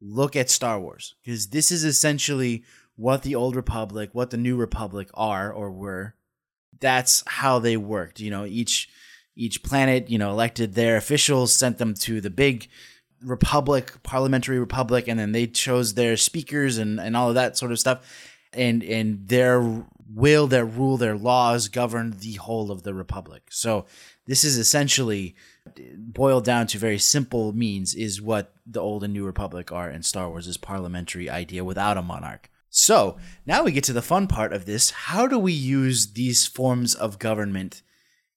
look 0.00 0.36
at 0.36 0.50
Star 0.50 0.78
Wars 0.78 1.14
because 1.22 1.48
this 1.48 1.70
is 1.70 1.84
essentially 1.84 2.64
what 2.96 3.22
the 3.22 3.34
old 3.34 3.56
republic, 3.56 4.10
what 4.12 4.30
the 4.30 4.36
new 4.36 4.56
republic 4.56 5.08
are 5.14 5.52
or 5.52 5.70
were. 5.70 6.14
That's 6.80 7.22
how 7.26 7.58
they 7.58 7.76
worked. 7.76 8.20
You 8.20 8.30
know, 8.30 8.44
each 8.44 8.88
each 9.36 9.62
planet, 9.64 10.08
you 10.08 10.18
know, 10.18 10.30
elected 10.30 10.74
their 10.74 10.96
officials, 10.96 11.52
sent 11.52 11.78
them 11.78 11.94
to 11.94 12.20
the 12.20 12.30
big 12.30 12.68
republic, 13.24 14.02
parliamentary 14.02 14.58
republic, 14.58 15.08
and 15.08 15.18
then 15.18 15.32
they 15.32 15.46
chose 15.46 15.94
their 15.94 16.16
speakers 16.16 16.78
and, 16.78 17.00
and 17.00 17.16
all 17.16 17.28
of 17.28 17.34
that 17.34 17.56
sort 17.56 17.72
of 17.72 17.78
stuff. 17.78 18.00
And 18.52 18.84
and 18.84 19.26
their 19.26 19.84
will, 20.14 20.46
their 20.46 20.64
rule, 20.64 20.96
their 20.96 21.16
laws 21.16 21.68
governed 21.68 22.20
the 22.20 22.34
whole 22.34 22.70
of 22.70 22.82
the 22.84 22.94
republic. 22.94 23.44
So 23.50 23.86
this 24.26 24.44
is 24.44 24.56
essentially 24.56 25.34
boiled 25.96 26.44
down 26.44 26.66
to 26.68 26.78
very 26.78 26.98
simple 26.98 27.52
means 27.52 27.94
is 27.94 28.22
what 28.22 28.52
the 28.66 28.80
old 28.80 29.02
and 29.02 29.12
new 29.12 29.24
republic 29.24 29.72
are 29.72 29.90
in 29.90 30.02
Star 30.02 30.28
Wars' 30.28 30.56
parliamentary 30.56 31.28
idea 31.28 31.64
without 31.64 31.96
a 31.96 32.02
monarch. 32.02 32.50
So 32.70 33.18
now 33.46 33.62
we 33.62 33.72
get 33.72 33.84
to 33.84 33.92
the 33.92 34.02
fun 34.02 34.26
part 34.26 34.52
of 34.52 34.66
this. 34.66 34.90
How 34.90 35.26
do 35.26 35.38
we 35.38 35.52
use 35.52 36.12
these 36.12 36.46
forms 36.46 36.94
of 36.94 37.18
government 37.18 37.82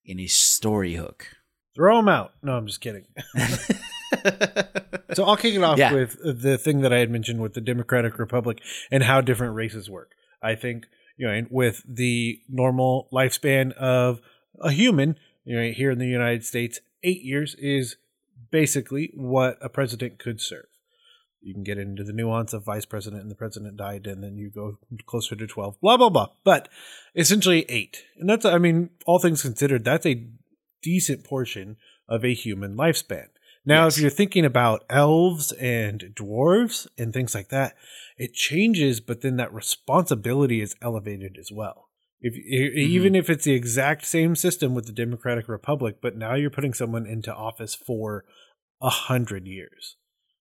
in 0.05 0.19
a 0.19 0.27
story 0.27 0.93
hook? 0.93 1.27
Throw 1.75 1.97
them 1.97 2.09
out. 2.09 2.33
No, 2.41 2.55
I'm 2.55 2.67
just 2.67 2.81
kidding. 2.81 3.05
so 5.13 5.23
I'll 5.23 5.37
kick 5.37 5.53
it 5.53 5.63
off 5.63 5.77
Yeah. 5.77 5.93
with 5.93 6.17
the 6.41 6.57
thing 6.57 6.81
that 6.81 6.93
I 6.93 6.99
had 6.99 7.09
mentioned 7.09 7.41
with 7.41 7.53
the 7.53 7.61
Democratic 7.61 8.19
Republic 8.19 8.61
and 8.91 9.03
how 9.03 9.21
different 9.21 9.55
races 9.55 9.89
work. 9.89 10.11
I 10.41 10.55
think 10.55 10.85
you 11.17 11.25
know, 11.27 11.47
with 11.49 11.81
the 11.87 12.39
normal 12.47 13.09
lifespan 13.11 13.73
of 13.73 14.21
a 14.61 14.71
human, 14.71 15.17
you 15.45 15.55
know, 15.59 15.71
here 15.71 15.89
in 15.89 15.97
the 15.97 16.05
United 16.05 16.45
States, 16.45 16.79
eight 17.03 17.23
years 17.23 17.55
is 17.55 17.95
basically 18.51 19.11
what 19.15 19.57
a 19.59 19.67
president 19.67 20.19
could 20.19 20.39
serve. 20.39 20.67
You 21.41 21.53
can 21.55 21.63
get 21.63 21.77
into 21.79 22.03
the 22.03 22.13
nuance 22.13 22.53
of 22.53 22.63
vice 22.63 22.85
president 22.85 23.21
and 23.23 23.31
the 23.31 23.35
president 23.35 23.77
died, 23.77 24.05
and 24.05 24.23
then 24.23 24.37
you 24.37 24.49
go 24.51 24.77
closer 25.07 25.35
to 25.35 25.47
12, 25.47 25.79
blah, 25.81 25.97
blah, 25.97 26.09
blah. 26.09 26.27
But 26.43 26.69
essentially 27.15 27.65
eight. 27.69 28.03
And 28.19 28.29
that's, 28.29 28.45
I 28.45 28.57
mean, 28.59 28.89
all 29.05 29.17
things 29.19 29.41
considered, 29.41 29.83
that's 29.83 30.05
a 30.05 30.23
decent 30.83 31.23
portion 31.23 31.77
of 32.07 32.23
a 32.23 32.33
human 32.33 32.75
lifespan. 32.75 33.27
Now, 33.67 33.83
Yes. 33.83 33.97
if 33.97 34.01
you're 34.01 34.09
thinking 34.11 34.45
about 34.45 34.85
elves 34.89 35.51
and 35.51 36.13
dwarves 36.15 36.87
and 36.97 37.11
things 37.13 37.35
like 37.35 37.49
that, 37.49 37.75
it 38.17 38.33
changes, 38.33 39.01
but 39.01 39.19
then 39.19 39.35
that 39.35 39.53
responsibility 39.53 40.61
is 40.61 40.73
elevated 40.81 41.35
as 41.37 41.51
well. 41.51 41.89
If 42.21 42.33
e- 42.33 42.69
mm-hmm. 42.69 42.79
even 42.79 43.13
if 43.13 43.29
it's 43.29 43.43
the 43.43 43.51
exact 43.53 44.05
same 44.05 44.37
system 44.37 44.73
with 44.73 44.85
the 44.85 44.93
Democratic 44.93 45.49
Republic, 45.49 45.97
but 46.01 46.15
now 46.15 46.33
you're 46.33 46.49
putting 46.49 46.73
someone 46.73 47.05
into 47.05 47.35
office 47.35 47.75
for 47.75 48.23
a 48.81 48.89
hundred 48.89 49.45
years. 49.45 49.97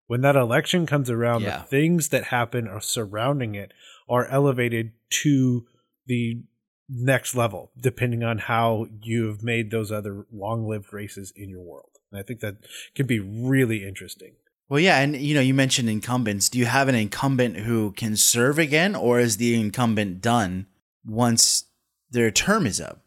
When 0.07 0.21
that 0.21 0.37
election 0.37 0.87
comes 0.87 1.11
around, 1.11 1.43
Yeah. 1.43 1.59
the 1.59 1.65
things 1.65 2.11
that 2.11 2.25
happen 2.25 2.69
are 2.69 2.81
surrounding 2.81 3.57
it 3.57 3.73
are 4.09 4.27
elevated 4.27 4.93
to 5.25 5.67
the 6.07 6.45
next 6.89 7.35
level, 7.35 7.73
depending 7.77 8.23
on 8.23 8.39
how 8.39 8.87
you've 9.03 9.43
made 9.43 9.73
those 9.73 9.91
other 9.91 10.27
long-lived 10.33 10.93
races 10.93 11.33
in 11.35 11.51
your 11.51 11.63
world. 11.65 11.91
And 12.11 12.21
I 12.21 12.23
think 12.23 12.41
that 12.41 12.57
could 12.95 13.07
be 13.07 13.21
really 13.21 13.87
interesting. 13.87 14.33
Well, 14.69 14.81
yeah, 14.81 14.99
and 14.99 15.17
you 15.17 15.35
know, 15.35 15.41
you 15.41 15.55
mentioned 15.55 15.89
incumbents. 15.89 16.49
Do 16.49 16.59
you 16.59 16.67
have 16.67 16.89
an 16.89 16.95
incumbent 16.95 17.59
who 17.59 17.93
can 17.93 18.17
serve 18.17 18.59
again, 18.59 18.97
or 18.97 19.21
is 19.21 19.37
the 19.37 19.59
incumbent 19.59 20.21
done 20.21 20.67
once 21.05 21.65
their 22.11 22.31
term 22.31 22.67
is 22.67 22.81
up? 22.81 23.01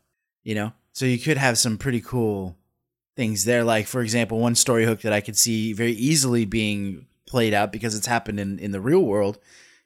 You 0.43 0.55
know, 0.55 0.73
So 0.93 1.05
you 1.05 1.19
could 1.19 1.37
have 1.37 1.57
some 1.57 1.77
pretty 1.77 2.01
cool 2.01 2.55
things 3.15 3.43
there. 3.43 3.63
Like, 3.63 3.87
for 3.87 4.01
example, 4.01 4.39
one 4.39 4.55
story 4.55 4.85
hook 4.85 5.01
that 5.01 5.11
I 5.11 5.21
could 5.21 5.37
see 5.37 5.73
very 5.73 5.91
easily 5.91 6.45
being 6.45 7.07
played 7.27 7.53
out 7.53 7.71
because 7.71 7.93
it's 7.93 8.07
happened 8.07 8.39
in, 8.39 8.57
in 8.59 8.71
the 8.71 8.81
real 8.81 9.01
world 9.01 9.37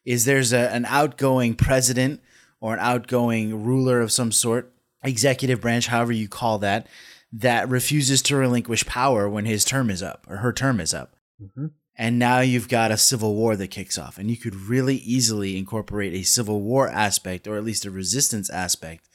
is 0.05 0.25
there's 0.25 0.53
a, 0.53 0.69
an 0.71 0.85
outgoing 0.85 1.55
president 1.55 2.21
or 2.61 2.73
an 2.73 2.79
outgoing 2.79 3.63
ruler 3.63 3.99
of 3.99 4.11
some 4.11 4.31
sort, 4.31 4.71
executive 5.03 5.59
branch, 5.59 5.87
however 5.87 6.11
you 6.11 6.29
call 6.29 6.59
that, 6.59 6.87
that 7.35 7.67
refuses 7.67 8.21
to 8.21 8.35
relinquish 8.35 8.85
power 8.85 9.27
when 9.27 9.45
his 9.45 9.65
term 9.65 9.89
is 9.89 10.03
up 10.03 10.25
or 10.29 10.37
her 10.37 10.53
term 10.53 10.79
is 10.79 10.93
up. 10.93 11.15
Mm-hmm. 11.41 11.67
And 11.95 12.17
now 12.17 12.39
you've 12.39 12.69
got 12.69 12.91
a 12.91 12.97
civil 12.97 13.35
war 13.35 13.55
that 13.55 13.67
kicks 13.67 13.97
off, 13.99 14.17
and 14.17 14.29
you 14.29 14.37
could 14.37 14.55
really 14.55 14.95
easily 14.97 15.57
incorporate 15.57 16.13
a 16.13 16.23
civil 16.23 16.61
war 16.61 16.89
aspect 16.89 17.47
or 17.47 17.55
at 17.55 17.63
least 17.63 17.85
a 17.85 17.91
resistance 17.91 18.49
aspect 18.49 19.09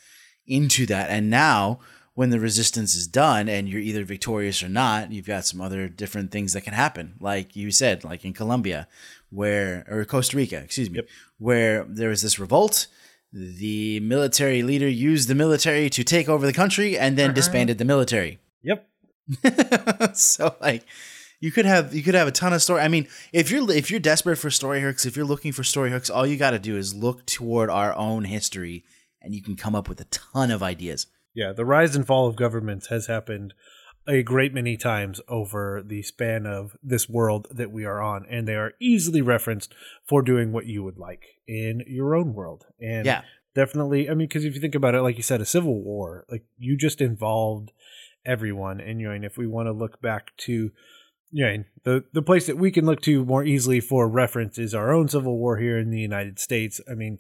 into 0.46 0.86
that. 0.86 1.10
And 1.10 1.28
now, 1.28 1.80
when 2.14 2.30
the 2.30 2.40
resistance 2.40 2.94
is 2.94 3.06
done 3.06 3.48
and 3.48 3.68
you're 3.68 3.80
either 3.80 4.04
victorious 4.04 4.62
or 4.62 4.68
not, 4.68 5.12
you've 5.12 5.26
got 5.26 5.44
some 5.44 5.60
other 5.60 5.88
different 5.88 6.32
things 6.32 6.52
that 6.52 6.62
can 6.62 6.72
happen. 6.72 7.14
Like 7.20 7.54
you 7.54 7.70
said, 7.70 8.02
like 8.02 8.24
in 8.24 8.32
Colombia, 8.32 8.88
where, 9.30 9.84
or 9.88 10.04
Costa 10.04 10.36
Rica, 10.36 10.58
excuse 10.58 10.90
me, 10.90 11.00
where 11.38 11.84
there 11.84 12.08
was 12.08 12.22
this 12.22 12.38
revolt. 12.38 12.88
The 13.32 14.00
military 14.00 14.62
leader 14.62 14.88
used 14.88 15.28
the 15.28 15.34
military 15.34 15.90
to 15.90 16.02
take 16.02 16.28
over 16.28 16.46
the 16.46 16.52
country 16.52 16.98
and 16.98 17.16
then 17.16 17.30
uh-huh. 17.30 17.34
disbanded 17.34 17.78
the 17.78 17.84
military. 17.84 18.38
Yep. 18.62 18.88
so 20.14 20.54
like 20.60 20.84
you 21.40 21.52
could 21.52 21.66
have 21.66 21.94
you 21.94 22.02
could 22.02 22.14
have 22.14 22.28
a 22.28 22.32
ton 22.32 22.52
of 22.52 22.62
story. 22.62 22.80
I 22.80 22.88
mean, 22.88 23.06
if 23.32 23.50
you're 23.50 23.70
if 23.70 23.90
you're 23.90 24.00
desperate 24.00 24.36
for 24.36 24.50
story 24.50 24.80
hooks, 24.80 25.06
if 25.06 25.16
you're 25.16 25.26
looking 25.26 25.52
for 25.52 25.62
story 25.62 25.90
hooks, 25.90 26.10
all 26.10 26.26
you 26.26 26.36
got 26.36 26.50
to 26.50 26.58
do 26.58 26.76
is 26.76 26.94
look 26.94 27.26
toward 27.26 27.70
our 27.70 27.94
own 27.94 28.24
history, 28.24 28.84
and 29.20 29.34
you 29.34 29.42
can 29.42 29.56
come 29.56 29.74
up 29.74 29.88
with 29.88 30.00
a 30.00 30.04
ton 30.04 30.50
of 30.50 30.62
ideas. 30.62 31.06
Yeah, 31.34 31.52
the 31.52 31.64
rise 31.64 31.94
and 31.94 32.06
fall 32.06 32.26
of 32.26 32.36
governments 32.36 32.88
has 32.88 33.06
happened 33.06 33.54
a 34.08 34.22
great 34.22 34.54
many 34.54 34.76
times 34.76 35.20
over 35.28 35.82
the 35.84 36.02
span 36.02 36.46
of 36.46 36.76
this 36.82 37.08
world 37.08 37.46
that 37.50 37.70
we 37.70 37.84
are 37.84 38.00
on, 38.00 38.24
and 38.28 38.48
they 38.48 38.56
are 38.56 38.72
easily 38.80 39.20
referenced 39.20 39.74
for 40.08 40.22
doing 40.22 40.50
what 40.50 40.66
you 40.66 40.82
would 40.82 40.98
like 40.98 41.24
in 41.46 41.84
your 41.86 42.14
own 42.14 42.32
world. 42.32 42.64
And 42.80 43.04
Yeah. 43.04 43.22
definitely, 43.54 44.08
I 44.08 44.14
mean, 44.14 44.26
because 44.26 44.46
if 44.46 44.54
you 44.54 44.60
think 44.60 44.74
about 44.74 44.94
it, 44.94 45.02
like 45.02 45.16
you 45.16 45.22
said, 45.22 45.42
a 45.42 45.46
civil 45.46 45.82
war, 45.82 46.24
like 46.30 46.44
you 46.56 46.76
just 46.76 47.00
involved 47.02 47.70
everyone. 48.24 48.80
And 48.80 49.00
you 49.00 49.08
know, 49.08 49.14
and 49.14 49.24
if 49.24 49.36
we 49.36 49.46
want 49.46 49.66
to 49.66 49.72
look 49.72 50.00
back 50.00 50.36
to 50.38 50.70
you 51.30 51.44
know, 51.44 51.64
the 51.84 52.04
the 52.14 52.22
place 52.22 52.46
that 52.46 52.56
we 52.56 52.70
can 52.70 52.86
look 52.86 53.02
to 53.02 53.24
more 53.24 53.44
easily 53.44 53.80
for 53.80 54.08
reference 54.08 54.58
is 54.58 54.74
our 54.74 54.90
own 54.90 55.08
civil 55.08 55.38
war 55.38 55.58
here 55.58 55.78
in 55.78 55.90
the 55.90 56.00
United 56.00 56.38
States. 56.38 56.80
I 56.90 56.94
mean, 56.94 57.18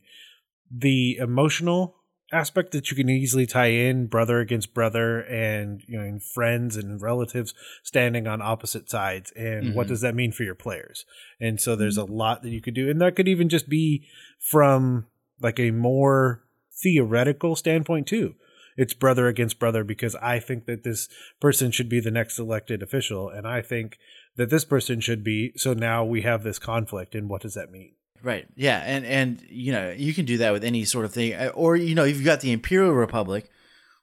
the 0.70 1.18
emotional 1.18 1.97
aspect 2.32 2.72
that 2.72 2.90
you 2.90 2.96
can 2.96 3.08
easily 3.08 3.46
tie 3.46 3.66
in 3.70 4.06
brother 4.06 4.38
against 4.40 4.74
brother 4.74 5.20
and 5.20 5.82
you 5.86 5.96
know 5.98 6.04
and 6.04 6.22
friends 6.22 6.76
and 6.76 7.00
relatives 7.00 7.54
standing 7.82 8.26
on 8.26 8.42
opposite 8.42 8.90
sides 8.90 9.30
and 9.32 9.74
what 9.74 9.86
Mhm. 9.86 9.88
does 9.88 10.00
that 10.02 10.14
mean 10.14 10.32
for 10.32 10.42
your 10.42 10.54
players? 10.54 11.06
And 11.40 11.60
so 11.60 11.74
there's 11.74 11.96
a 11.96 12.04
lot 12.04 12.42
that 12.42 12.50
you 12.50 12.60
could 12.60 12.74
do 12.74 12.90
and 12.90 13.00
that 13.00 13.16
could 13.16 13.28
even 13.28 13.48
just 13.48 13.68
be 13.68 14.06
from 14.38 15.06
like 15.40 15.58
a 15.58 15.70
more 15.70 16.44
theoretical 16.82 17.56
standpoint 17.56 18.06
too. 18.06 18.34
It's 18.76 18.94
brother 18.94 19.26
against 19.26 19.58
brother 19.58 19.82
because 19.82 20.14
i 20.22 20.38
think 20.38 20.66
that 20.66 20.84
this 20.84 21.08
person 21.40 21.72
should 21.72 21.88
be 21.88 21.98
the 21.98 22.12
next 22.12 22.38
elected 22.38 22.80
official 22.82 23.28
and 23.28 23.44
i 23.44 23.60
think 23.60 23.98
that 24.36 24.50
this 24.50 24.64
person 24.64 25.00
should 25.00 25.24
be 25.24 25.52
so 25.56 25.74
now 25.74 26.04
we 26.04 26.22
have 26.22 26.44
this 26.44 26.60
conflict 26.60 27.16
and 27.16 27.28
what 27.28 27.42
does 27.42 27.54
that 27.54 27.72
mean 27.72 27.94
Right. 28.22 28.46
Yeah, 28.56 28.82
and 28.84 29.04
and 29.04 29.42
you 29.48 29.72
know 29.72 29.90
you 29.96 30.12
can 30.12 30.24
do 30.24 30.38
that 30.38 30.52
with 30.52 30.64
any 30.64 30.84
sort 30.84 31.04
of 31.04 31.12
thing, 31.12 31.34
Uh, 31.34 31.50
or 31.54 31.76
you 31.76 31.94
know 31.94 32.04
you've 32.04 32.24
got 32.24 32.40
the 32.40 32.52
Imperial 32.52 32.92
Republic, 32.92 33.50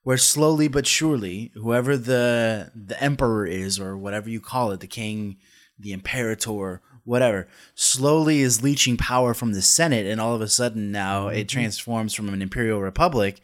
where 0.04 0.17
slowly 0.17 0.67
but 0.67 0.88
surely, 0.88 1.51
whoever 1.56 1.97
the 1.97 2.71
the 2.75 3.01
emperor 3.01 3.45
is 3.45 3.80
or 3.80 3.97
whatever 3.97 4.30
you 4.30 4.39
call 4.39 4.71
it, 4.71 4.80
the 4.80 4.88
king, 4.88 5.38
the 5.78 5.91
imperator, 5.91 6.82
whatever, 7.04 7.47
slowly 7.73 8.39
is 8.41 8.63
leeching 8.63 8.97
power 8.97 9.34
from 9.34 9.54
the 9.54 9.62
Senate, 9.62 10.06
and 10.06 10.21
all 10.21 10.34
of 10.34 10.41
a 10.41 10.47
sudden 10.47 10.91
now 10.91 11.28
it 11.28 11.49
transforms 11.49 12.13
from 12.13 12.30
an 12.30 12.41
Imperial 12.41 12.82
Republic 12.82 13.41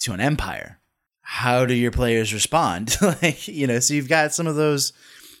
to 0.00 0.12
an 0.12 0.20
empire. 0.20 0.78
How 1.22 1.64
do 1.66 1.74
your 1.74 1.90
players 1.90 2.32
respond? 2.34 2.96
like 3.22 3.48
you 3.48 3.66
know, 3.66 3.80
so 3.80 3.94
you've 3.94 4.08
got 4.08 4.32
some 4.34 4.46
of 4.46 4.56
those 4.56 4.92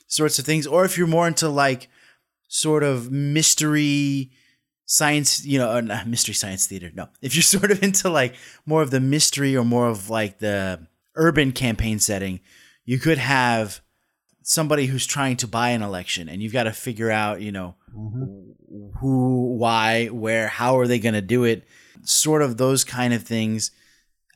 sorts 0.08 0.38
of 0.38 0.44
things, 0.44 0.66
or 0.66 0.84
if 0.84 0.98
you're 0.98 1.06
more 1.06 1.28
into 1.28 1.48
like 1.48 1.88
sort 2.48 2.82
of 2.82 3.10
mystery 3.10 4.30
science 4.86 5.44
you 5.44 5.58
know 5.58 5.80
not 5.80 6.06
mystery 6.06 6.34
science 6.34 6.66
theater 6.66 6.90
no. 6.94 7.08
If 7.22 7.34
you're 7.34 7.42
sort 7.42 7.70
of 7.70 7.82
into 7.82 8.08
like 8.10 8.34
more 8.66 8.82
of 8.82 8.90
the 8.90 9.00
mystery 9.00 9.56
or 9.56 9.64
more 9.64 9.88
of 9.88 10.10
like 10.10 10.38
the 10.38 10.86
urban 11.14 11.52
campaign 11.52 11.98
setting 12.00 12.40
you 12.84 12.98
could 12.98 13.18
have 13.18 13.80
somebody 14.42 14.86
who's 14.86 15.06
trying 15.06 15.36
to 15.38 15.48
buy 15.48 15.70
an 15.70 15.82
election 15.82 16.28
and 16.28 16.42
you've 16.42 16.52
got 16.52 16.64
to 16.64 16.72
figure 16.72 17.10
out 17.10 17.40
you 17.40 17.50
know 17.50 17.74
who 19.00 19.56
why 19.56 20.06
where 20.06 20.48
how 20.48 20.78
are 20.78 20.86
they 20.86 20.98
going 20.98 21.14
to 21.14 21.22
do 21.22 21.44
it? 21.44 21.64
Sort 22.02 22.42
of 22.42 22.56
those 22.56 22.84
kind 22.84 23.14
of 23.14 23.22
things. 23.22 23.70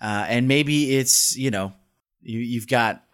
Uh, 0.00 0.26
and 0.28 0.48
maybe 0.48 0.96
it's 0.96 1.36
you 1.36 1.50
know 1.50 1.72
you, 2.22 2.38
you've 2.38 2.68
got 2.68 3.04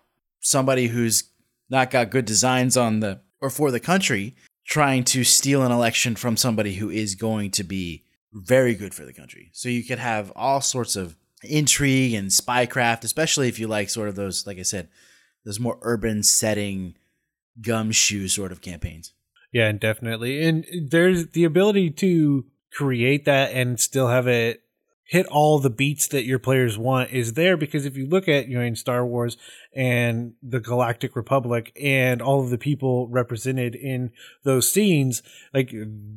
somebody 0.40 0.86
who's 0.86 1.24
not 1.70 1.90
got 1.90 2.10
good 2.10 2.24
designs 2.24 2.76
on 2.76 3.00
the 3.00 3.20
or 3.40 3.50
for 3.50 3.70
the 3.70 3.80
country 3.80 4.34
trying 4.66 5.04
to 5.04 5.24
steal 5.24 5.62
an 5.62 5.72
election 5.72 6.16
from 6.16 6.36
somebody 6.36 6.74
who 6.74 6.90
is 6.90 7.14
going 7.14 7.50
to 7.52 7.64
be 7.64 8.04
very 8.32 8.74
good 8.74 8.94
for 8.94 9.04
the 9.04 9.12
country. 9.12 9.50
So 9.52 9.68
you 9.68 9.84
could 9.84 9.98
have 9.98 10.32
all 10.34 10.60
sorts 10.60 10.96
of 10.96 11.16
intrigue 11.42 12.14
and 12.14 12.30
spycraft, 12.30 13.04
especially 13.04 13.48
if 13.48 13.58
you 13.58 13.68
like 13.68 13.90
sort 13.90 14.08
of 14.08 14.16
those, 14.16 14.46
like 14.46 14.58
I 14.58 14.62
said, 14.62 14.88
those 15.44 15.60
more 15.60 15.78
urban 15.82 16.22
setting 16.22 16.94
gumshoe 17.60 18.28
sort 18.28 18.50
of 18.52 18.60
campaigns. 18.60 19.12
Yeah, 19.52 19.68
and 19.68 19.78
definitely. 19.78 20.42
And 20.42 20.66
there's 20.90 21.28
the 21.28 21.44
ability 21.44 21.90
to 21.90 22.46
create 22.72 23.24
that 23.26 23.52
and 23.52 23.78
still 23.78 24.08
have 24.08 24.26
it 24.26 24.63
hit 25.06 25.26
all 25.26 25.58
the 25.58 25.70
beats 25.70 26.08
that 26.08 26.24
your 26.24 26.38
players 26.38 26.78
want 26.78 27.10
is 27.10 27.34
there 27.34 27.56
because 27.56 27.84
if 27.84 27.96
you 27.96 28.06
look 28.06 28.26
at 28.26 28.48
you 28.48 28.58
know 28.58 28.64
in 28.64 28.74
Star 28.74 29.04
Wars 29.04 29.36
and 29.74 30.32
the 30.42 30.60
Galactic 30.60 31.14
Republic 31.14 31.72
and 31.80 32.22
all 32.22 32.42
of 32.42 32.50
the 32.50 32.56
people 32.56 33.08
represented 33.08 33.74
in 33.74 34.10
those 34.44 34.68
scenes 34.68 35.22
like 35.52 35.74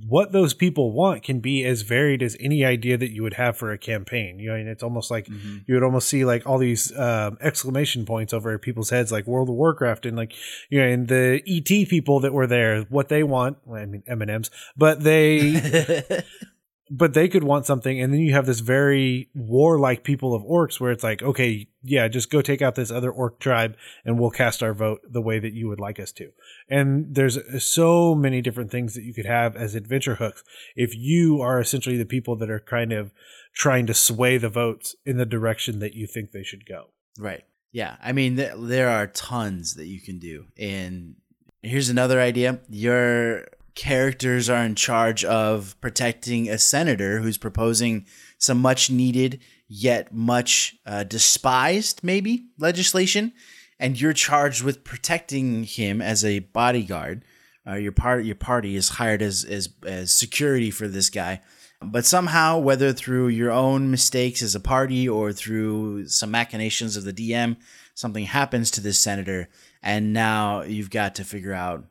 what 0.08 0.32
those 0.32 0.54
people 0.54 0.94
want 0.94 1.22
can 1.22 1.40
be 1.42 1.66
as 1.66 1.82
varied 1.82 2.24
as 2.24 2.38
any 2.40 2.64
idea 2.64 2.98
that 2.98 3.12
you 3.12 3.24
would 3.24 3.34
have 3.34 3.58
for 3.58 3.72
a 3.72 3.78
campaign 3.78 4.40
you 4.40 4.50
know 4.50 4.56
and 4.56 4.70
it's 4.70 4.84
almost 4.84 5.12
like 5.12 5.28
you 5.28 5.74
would 5.74 5.84
almost 5.84 6.08
see 6.08 6.24
like 6.24 6.48
all 6.48 6.58
these 6.58 6.98
um, 6.98 7.38
exclamation 7.42 8.06
points 8.06 8.32
over 8.34 8.58
people's 8.58 8.90
heads 8.90 9.12
like 9.12 9.28
World 9.28 9.50
of 9.50 9.56
Warcraft 9.56 10.06
and 10.06 10.16
like 10.16 10.34
you 10.70 10.80
know 10.80 10.88
and 10.88 11.08
the 11.10 11.42
ET 11.46 11.90
people 11.90 12.22
that 12.22 12.32
were 12.32 12.48
there 12.48 12.84
what 12.84 13.10
they 13.10 13.24
want 13.24 13.58
well, 13.66 13.82
I 13.82 13.86
mean 13.86 14.04
M&Ms 14.08 14.50
but 14.78 15.04
they 15.04 16.24
but 16.90 17.14
they 17.14 17.28
could 17.28 17.44
want 17.44 17.66
something 17.66 18.00
and 18.02 18.14
then 18.14 18.22
you 18.22 18.34
have 18.34 18.46
this 18.46 18.60
very 18.60 19.30
warlike 19.34 20.04
people 20.04 20.34
of 20.34 20.44
orcs 20.44 20.80
where 20.80 20.92
it's 20.92 21.04
like 21.04 21.22
okay 21.22 21.68
yeah 21.84 22.08
just 22.08 22.30
go 22.30 22.42
take 22.42 22.62
out 22.62 22.76
this 22.76 22.92
other 22.92 23.12
orc 23.12 23.40
tribe 23.40 23.76
and 24.06 24.20
we'll 24.20 24.30
cast 24.30 24.64
our 24.64 24.74
vote 24.74 25.00
the 25.10 25.22
way 25.22 25.40
that 25.40 25.54
you 25.54 25.68
would 25.68 25.80
like 25.80 26.00
us 26.00 26.12
to 26.12 26.32
and 26.70 27.16
there's 27.16 27.38
so 27.64 28.16
many 28.16 28.42
different 28.42 28.72
things 28.72 28.94
that 28.94 29.04
you 29.04 29.14
could 29.14 29.26
have 29.26 29.56
as 29.56 29.76
adventure 29.76 30.16
hooks 30.16 30.44
if 30.76 30.96
you 30.96 31.42
are 31.42 31.60
essentially 31.60 31.98
the 31.98 32.06
people 32.06 32.36
that 32.36 32.50
are 32.50 32.60
kind 32.60 32.94
of 32.94 33.12
trying 33.54 33.86
to 33.86 33.94
sway 33.94 34.38
the 34.38 34.50
votes 34.50 34.96
in 35.06 35.18
the 35.18 35.26
direction 35.26 35.80
that 35.80 35.94
you 35.94 36.08
think 36.08 36.32
they 36.32 36.44
should 36.44 36.66
go 36.66 36.88
Right. 37.18 37.44
Yeah. 37.72 37.98
I 38.04 38.14
mean, 38.14 38.38
th- 38.38 38.54
there 38.58 38.90
are 38.90 39.08
tons 39.08 39.76
that 39.76 39.88
you 39.88 40.02
can 40.02 40.20
do. 40.20 40.46
And 40.58 41.16
here's 41.62 41.90
another 41.90 42.22
idea 42.22 42.60
your 42.70 43.48
characters 43.78 44.50
are 44.50 44.64
in 44.64 44.74
charge 44.74 45.24
of 45.24 45.80
protecting 45.82 46.50
a 46.50 46.58
senator 46.58 47.20
who's 47.20 47.38
proposing 47.38 48.08
some 48.40 48.60
much 48.60 48.90
needed, 48.90 49.40
yet 49.68 50.12
much 50.12 50.76
uh, 50.88 51.04
despised, 51.04 52.04
maybe, 52.04 52.48
legislation. 52.58 53.32
And 53.80 54.02
you're 54.02 54.14
charged 54.14 54.64
with 54.64 54.84
protecting 54.84 55.64
him 55.64 56.02
as 56.02 56.26
a 56.26 56.40
bodyguard. 56.40 57.24
Uh, 57.68 57.76
your 57.76 57.92
part, 57.92 58.26
your 58.26 58.36
party 58.36 58.76
is 58.76 58.90
hired 58.90 59.22
as, 59.22 59.44
as 59.44 59.70
as 59.86 60.12
security 60.12 60.72
for 60.72 60.88
this 60.88 61.12
guy, 61.12 61.42
but 61.82 62.06
somehow, 62.06 62.58
whether 62.58 62.94
through 62.94 63.28
your 63.28 63.52
own 63.52 63.92
mistakes 63.92 64.42
as 64.42 64.56
a 64.56 64.60
party 64.60 65.08
or 65.08 65.32
through 65.34 66.08
some 66.08 66.32
machinations 66.32 66.96
of 66.96 67.04
the 67.04 67.14
DM, 67.14 67.58
something 67.94 68.24
happens 68.24 68.72
to 68.72 68.82
this 68.82 68.98
senator, 68.98 69.50
and 69.84 70.14
now 70.14 70.62
you've 70.62 70.90
got 70.90 71.14
to 71.16 71.26
figure 71.26 71.54
out 71.54 71.86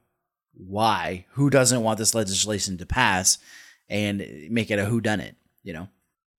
why. 0.56 1.26
Who 1.32 1.50
doesn't 1.50 1.82
want 1.82 1.98
this 1.98 2.14
legislation 2.14 2.78
to 2.78 2.86
pass, 2.86 3.38
and 3.88 4.26
make 4.50 4.70
it 4.70 4.78
a 4.78 4.84
who 4.84 5.00
done 5.00 5.20
it. 5.20 5.36
You 5.62 5.72
know. 5.72 5.88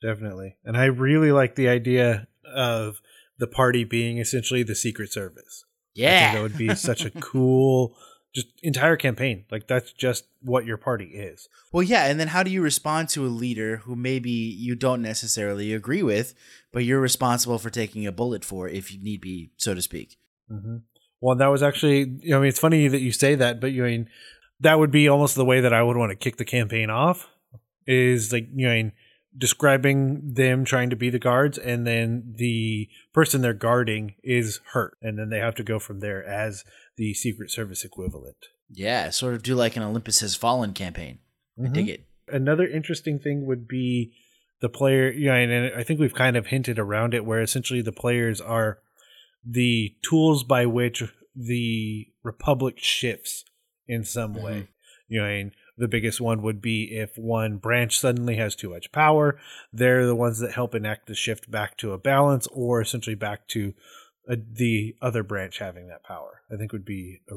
definitely 0.02 0.56
and 0.64 0.78
i 0.78 0.86
really 0.86 1.34
like 1.34 1.56
the 1.56 1.68
idea 1.68 2.28
of 2.46 3.02
the 3.40 3.48
party 3.48 3.84
being 3.84 4.20
essentially 4.20 4.64
the 4.64 4.76
secret 4.76 5.12
service 5.12 5.66
think 6.22 6.36
that 6.36 6.42
would 6.44 6.58
be 6.58 6.76
such 6.76 7.06
a 7.06 7.12
cool, 7.12 7.98
just 8.34 8.48
entire 8.62 8.96
campaign. 8.96 9.46
Like 9.52 9.68
that's 9.68 9.92
just 9.92 10.26
what 10.42 10.66
your 10.66 10.78
party 10.78 11.06
is. 11.06 11.50
Well, 11.74 11.84
yeah, 11.84 12.06
and 12.06 12.20
then 12.20 12.30
how 12.30 12.44
do 12.44 12.52
you 12.52 12.62
respond 12.62 13.10
to 13.10 13.26
a 13.26 13.28
leader 13.28 13.78
who 13.78 13.96
maybe 13.96 14.30
you 14.30 14.76
don't 14.76 15.02
necessarily 15.02 15.74
agree 15.74 16.04
with, 16.04 16.34
but 16.72 16.84
you're 16.84 17.02
responsible 17.02 17.58
for 17.58 17.70
taking 17.70 18.06
a 18.06 18.12
bullet 18.12 18.46
for 18.46 18.70
if 18.70 18.94
you 18.94 19.02
need 19.02 19.22
be, 19.22 19.52
so 19.58 19.74
to 19.74 19.82
speak? 19.82 20.18
Mm-hmm. 20.52 20.78
Well, 21.22 21.36
that 21.36 21.48
was 21.48 21.64
actually, 21.64 22.00
you 22.22 22.30
know, 22.30 22.38
I 22.38 22.40
mean, 22.42 22.50
it's 22.50 22.60
funny 22.60 22.88
that 22.88 23.02
you 23.02 23.12
say 23.12 23.36
that, 23.36 23.60
but 23.60 23.72
you 23.72 23.86
I 23.86 23.90
mean 23.90 24.10
that 24.60 24.80
would 24.80 24.92
be 24.92 25.08
almost 25.08 25.36
the 25.36 25.46
way 25.46 25.62
that 25.62 25.74
I 25.74 25.84
would 25.84 25.98
want 25.98 26.12
to 26.12 26.16
kick 26.16 26.38
the 26.38 26.46
campaign 26.46 26.90
off. 26.90 27.28
Is 27.86 28.34
like 28.34 28.48
you 28.54 28.68
know, 28.68 28.74
I 28.74 28.76
mean, 28.76 28.92
describing 29.38 30.34
them 30.34 30.66
trying 30.66 30.90
to 30.90 30.96
be 30.96 31.10
the 31.10 31.20
guards, 31.20 31.58
and 31.58 31.88
then 31.88 32.34
the 32.36 32.90
person 33.14 33.42
they're 33.42 33.54
guarding 33.54 34.16
is 34.24 34.60
hurt, 34.74 34.98
and 35.02 35.18
then 35.18 35.30
they 35.30 35.40
have 35.40 35.56
to 35.56 35.64
go 35.64 35.80
from 35.80 36.00
there 36.00 36.24
as 36.24 36.64
the 36.98 37.14
Secret 37.14 37.50
Service 37.50 37.86
equivalent. 37.86 38.48
Yeah, 38.70 39.10
sort 39.10 39.36
of 39.36 39.44
do 39.44 39.56
like 39.56 39.78
an 39.78 39.84
Olympus 39.84 40.20
Has 40.20 40.36
Fallen 40.36 40.74
campaign. 40.74 41.20
I 41.58 41.64
mm-hmm. 41.64 41.74
dig 41.74 41.90
it. 41.90 42.06
Another 42.28 42.68
interesting 42.68 43.20
thing 43.20 43.46
would 43.46 43.68
be 43.68 44.12
the 44.60 44.70
player, 44.70 45.10
yeah, 45.10 45.36
and 45.36 45.74
I 45.74 45.84
think 45.84 46.00
we've 46.00 46.14
kind 46.14 46.36
of 46.36 46.48
hinted 46.48 46.78
around 46.78 47.14
it, 47.14 47.26
where 47.26 47.42
essentially 47.42 47.82
the 47.82 47.94
players 47.94 48.42
are 48.42 48.80
the 49.48 49.96
tools 50.04 50.44
by 50.44 50.66
which 50.66 51.04
the 51.36 52.08
Republic 52.24 52.76
shifts 52.78 53.46
in 53.88 54.04
some 54.04 54.34
mm-hmm. 54.34 54.44
way. 54.44 54.68
You 55.08 55.22
know, 55.22 55.28
I 55.28 55.38
mean, 55.38 55.52
the 55.78 55.88
biggest 55.88 56.20
one 56.20 56.42
would 56.42 56.62
be 56.62 56.86
if 56.92 57.18
one 57.18 57.58
branch 57.58 57.98
suddenly 57.98 58.36
has 58.36 58.56
too 58.56 58.70
much 58.70 58.92
power, 58.92 59.40
they're 59.72 60.06
the 60.06 60.16
ones 60.16 60.40
that 60.40 60.52
help 60.52 60.76
enact 60.76 61.08
the 61.08 61.16
shift 61.16 61.50
back 61.50 61.78
to 61.78 61.94
a 61.94 61.98
balance 61.98 62.48
or 62.48 62.82
essentially 62.82 63.16
back 63.16 63.48
to 63.50 63.74
a, 64.28 64.36
the 64.36 64.96
other 65.02 65.24
branch 65.24 65.60
having 65.60 65.88
that 65.88 66.04
power. 66.04 66.42
I 66.52 66.58
think 66.58 66.74
would 66.74 66.84
be 66.84 67.22
a 67.30 67.36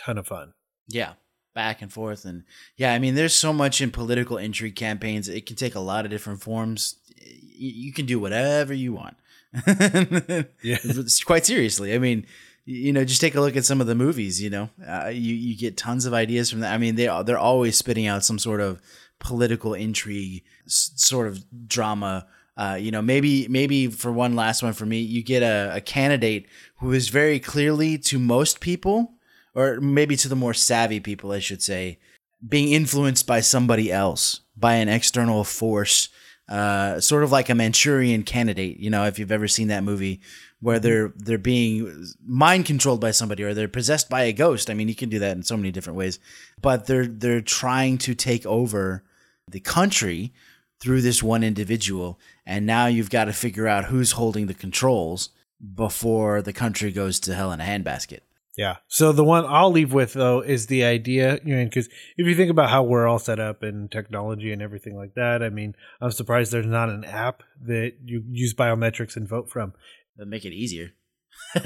ton 0.00 0.18
of 0.18 0.28
fun. 0.28 0.52
Yeah, 0.86 1.14
back 1.54 1.82
and 1.82 1.92
forth, 1.92 2.24
and 2.24 2.44
yeah, 2.76 2.92
I 2.92 2.98
mean, 3.00 3.16
there's 3.16 3.34
so 3.34 3.52
much 3.52 3.80
in 3.80 3.90
political 3.90 4.36
intrigue 4.36 4.76
campaigns. 4.76 5.28
It 5.28 5.46
can 5.46 5.56
take 5.56 5.74
a 5.74 5.80
lot 5.80 6.04
of 6.04 6.10
different 6.10 6.42
forms. 6.42 7.00
You 7.16 7.92
can 7.92 8.06
do 8.06 8.20
whatever 8.20 8.72
you 8.72 8.92
want. 8.92 9.16
Yeah. 10.62 10.78
quite 11.26 11.46
seriously. 11.46 11.94
I 11.94 11.98
mean, 11.98 12.26
you 12.64 12.92
know, 12.92 13.04
just 13.04 13.20
take 13.20 13.34
a 13.34 13.40
look 13.40 13.56
at 13.56 13.64
some 13.64 13.80
of 13.80 13.86
the 13.86 13.94
movies. 13.94 14.42
You 14.42 14.50
know, 14.50 14.70
uh, 14.86 15.08
you 15.08 15.34
you 15.34 15.56
get 15.56 15.76
tons 15.76 16.04
of 16.04 16.12
ideas 16.14 16.50
from 16.50 16.60
that. 16.60 16.72
I 16.74 16.78
mean, 16.78 16.96
they 16.96 17.08
are- 17.08 17.24
they're 17.24 17.38
always 17.38 17.76
spitting 17.76 18.06
out 18.06 18.24
some 18.24 18.38
sort 18.38 18.60
of 18.60 18.80
political 19.20 19.74
intrigue, 19.74 20.44
s- 20.66 20.92
sort 20.96 21.26
of 21.28 21.44
drama. 21.66 22.26
Uh, 22.56 22.76
you 22.78 22.90
know, 22.90 23.00
maybe 23.00 23.46
maybe 23.48 23.86
for 23.86 24.12
one 24.12 24.34
last 24.36 24.62
one 24.62 24.72
for 24.72 24.84
me, 24.84 24.98
you 24.98 25.22
get 25.22 25.42
a, 25.42 25.72
a 25.76 25.80
candidate 25.80 26.46
who 26.80 26.92
is 26.92 27.08
very 27.08 27.38
clearly 27.40 27.96
to 27.98 28.18
most 28.18 28.60
people, 28.60 29.14
or 29.54 29.80
maybe 29.80 30.16
to 30.16 30.28
the 30.28 30.36
more 30.36 30.52
savvy 30.54 31.00
people, 31.00 31.30
I 31.32 31.38
should 31.38 31.62
say, 31.62 31.98
being 32.46 32.72
influenced 32.72 33.26
by 33.26 33.40
somebody 33.40 33.90
else, 33.92 34.40
by 34.56 34.74
an 34.74 34.88
external 34.88 35.44
force, 35.44 36.08
uh, 36.48 37.00
sort 37.00 37.24
of 37.24 37.32
like 37.32 37.48
a 37.48 37.54
Manchurian 37.54 38.22
candidate. 38.22 38.78
You 38.78 38.90
know, 38.90 39.04
if 39.04 39.18
you've 39.18 39.32
ever 39.32 39.48
seen 39.48 39.68
that 39.68 39.84
movie 39.84 40.20
where 40.60 40.78
they're 40.78 41.12
they're 41.16 41.38
being 41.38 42.06
mind 42.26 42.66
controlled 42.66 43.00
by 43.00 43.10
somebody 43.10 43.42
or 43.42 43.54
they're 43.54 43.68
possessed 43.68 44.08
by 44.08 44.22
a 44.22 44.32
ghost. 44.32 44.70
I 44.70 44.74
mean, 44.74 44.88
you 44.88 44.94
can 44.94 45.08
do 45.08 45.18
that 45.20 45.36
in 45.36 45.42
so 45.42 45.56
many 45.56 45.70
different 45.70 45.96
ways, 45.96 46.18
but 46.60 46.86
they're 46.86 47.06
they're 47.06 47.40
trying 47.40 47.98
to 47.98 48.14
take 48.14 48.44
over 48.46 49.04
the 49.48 49.60
country 49.60 50.32
through 50.80 51.02
this 51.02 51.22
one 51.22 51.42
individual, 51.42 52.18
and 52.46 52.66
now 52.66 52.86
you've 52.86 53.10
got 53.10 53.24
to 53.24 53.32
figure 53.32 53.66
out 53.66 53.86
who's 53.86 54.12
holding 54.12 54.46
the 54.46 54.54
controls 54.54 55.30
before 55.74 56.40
the 56.40 56.52
country 56.52 56.92
goes 56.92 57.18
to 57.20 57.34
hell 57.34 57.52
in 57.52 57.60
a 57.60 57.64
handbasket. 57.64 58.20
Yeah. 58.58 58.78
So 58.88 59.12
the 59.12 59.22
one 59.22 59.44
I'll 59.46 59.70
leave 59.70 59.92
with 59.92 60.14
though 60.14 60.40
is 60.40 60.66
the 60.66 60.82
idea, 60.82 61.38
you 61.44 61.54
know, 61.54 61.64
because 61.64 61.88
if 62.16 62.26
you 62.26 62.34
think 62.34 62.50
about 62.50 62.70
how 62.70 62.82
we're 62.82 63.06
all 63.06 63.20
set 63.20 63.38
up 63.38 63.62
and 63.62 63.88
technology 63.88 64.52
and 64.52 64.60
everything 64.60 64.96
like 64.96 65.14
that, 65.14 65.44
I 65.44 65.48
mean, 65.48 65.76
I'm 66.00 66.10
surprised 66.10 66.50
there's 66.50 66.66
not 66.66 66.90
an 66.90 67.04
app 67.04 67.44
that 67.62 67.92
you 68.04 68.24
use 68.28 68.54
biometrics 68.54 69.14
and 69.14 69.28
vote 69.28 69.48
from. 69.48 69.74
That'd 70.16 70.28
make 70.28 70.44
it 70.44 70.52
easier. 70.52 70.90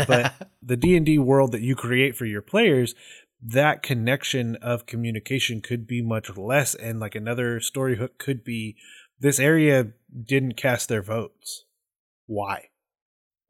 But 0.07 0.35
the 0.63 0.77
D 0.77 0.95
and 0.95 1.07
D 1.07 1.19
world 1.19 1.53
that 1.53 1.63
you 1.63 1.75
create 1.75 2.15
for 2.15 2.27
your 2.27 2.43
players, 2.43 2.95
that 3.43 3.83
connection 3.83 4.57
of 4.57 4.85
communication 4.85 5.63
could 5.63 5.87
be 5.87 6.03
much 6.03 6.37
less, 6.37 6.75
and 6.75 7.01
like 7.01 7.15
another 7.15 7.59
story 7.59 7.97
hook 7.97 8.19
could 8.19 8.45
be 8.45 8.77
this 9.19 9.41
area 9.41 9.93
didn't 10.29 10.59
cast 10.59 10.91
their 10.91 11.03
votes. 11.03 11.65
Why? 12.27 12.69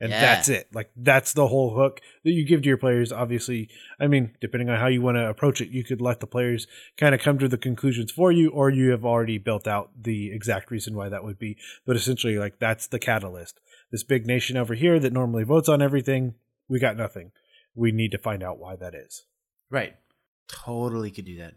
And 0.03 0.11
Yeah. 0.11 0.21
that's 0.21 0.49
it. 0.49 0.67
Like 0.75 0.91
that's 0.97 1.33
the 1.33 1.47
whole 1.47 1.77
hook 1.77 2.01
that 2.25 2.33
you 2.33 2.45
give 2.45 2.63
to 2.63 2.69
your 2.69 2.77
players. 2.77 3.13
Obviously, 3.13 3.69
I 4.01 4.09
mean, 4.09 4.35
depending 4.41 4.69
on 4.69 4.81
how 4.81 4.89
you 4.89 5.01
want 5.01 5.15
to 5.17 5.29
approach 5.29 5.61
it, 5.61 5.69
you 5.69 5.85
could 5.85 6.01
let 6.01 6.19
the 6.19 6.27
players 6.27 6.67
kind 6.97 7.15
of 7.15 7.21
come 7.21 7.39
to 7.39 7.47
the 7.47 7.57
conclusions 7.57 8.11
for 8.11 8.33
you, 8.33 8.51
or 8.51 8.69
you 8.69 8.91
have 8.91 9.05
already 9.05 9.39
built 9.39 9.69
out 9.69 9.91
the 9.97 10.33
exact 10.33 10.73
reason 10.73 10.97
why 10.97 11.09
that 11.09 11.23
would 11.23 11.39
be. 11.39 11.57
But 11.87 11.95
essentially, 11.95 12.37
like 12.37 12.59
that's 12.59 12.89
the 12.89 12.99
catalyst. 12.99 13.61
This 13.93 14.03
big 14.03 14.27
nation 14.27 14.57
over 14.57 14.75
here 14.75 14.99
that 14.99 15.13
normally 15.13 15.45
votes 15.45 15.69
on 15.69 15.81
everything, 15.81 16.35
we 16.69 16.81
got 16.81 16.97
nothing. 16.97 17.31
We 17.73 17.93
need 17.93 18.11
to 18.11 18.19
find 18.19 18.43
out 18.43 18.59
why 18.59 18.75
that 18.75 18.97
is. 18.97 19.25
Right. 19.71 19.95
Totally 20.49 21.13
could 21.13 21.27
do 21.27 21.37
that. 21.39 21.55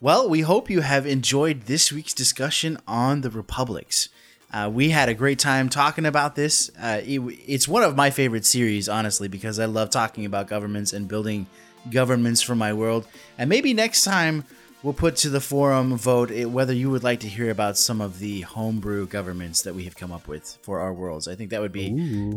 Well, 0.00 0.28
we 0.30 0.42
hope 0.42 0.70
you 0.70 0.82
have 0.82 1.06
enjoyed 1.06 1.62
this 1.62 1.90
week's 1.90 2.14
discussion 2.14 2.78
on 2.86 3.22
the 3.22 3.30
Republics. 3.30 4.08
Uh, 4.52 4.70
we 4.72 4.90
had 4.90 5.08
a 5.08 5.14
great 5.14 5.38
time 5.38 5.68
talking 5.68 6.06
about 6.06 6.34
this. 6.34 6.70
Uh, 6.80 7.00
it, 7.04 7.20
it's 7.46 7.68
one 7.68 7.82
of 7.82 7.96
my 7.96 8.10
favorite 8.10 8.44
series, 8.44 8.88
honestly, 8.88 9.28
because 9.28 9.58
I 9.58 9.66
love 9.66 9.90
talking 9.90 10.24
about 10.24 10.48
governments 10.48 10.92
and 10.92 11.06
building 11.06 11.46
governments 11.90 12.42
for 12.42 12.54
my 12.54 12.72
world. 12.72 13.06
And 13.38 13.48
maybe 13.48 13.72
next 13.72 14.02
time 14.02 14.44
we'll 14.82 14.94
put 14.94 15.14
to 15.14 15.28
the 15.28 15.40
forum 15.40 15.96
vote 15.96 16.30
whether 16.46 16.72
you 16.72 16.90
would 16.90 17.02
like 17.02 17.20
to 17.20 17.28
hear 17.28 17.50
about 17.50 17.76
some 17.76 18.00
of 18.00 18.18
the 18.18 18.40
homebrew 18.42 19.06
governments 19.06 19.62
that 19.62 19.74
we 19.74 19.84
have 19.84 19.96
come 19.96 20.10
up 20.10 20.26
with 20.26 20.58
for 20.62 20.80
our 20.80 20.92
worlds. 20.92 21.28
I 21.28 21.34
think 21.34 21.50
that 21.50 21.60
would 21.60 21.72
be 21.72 21.92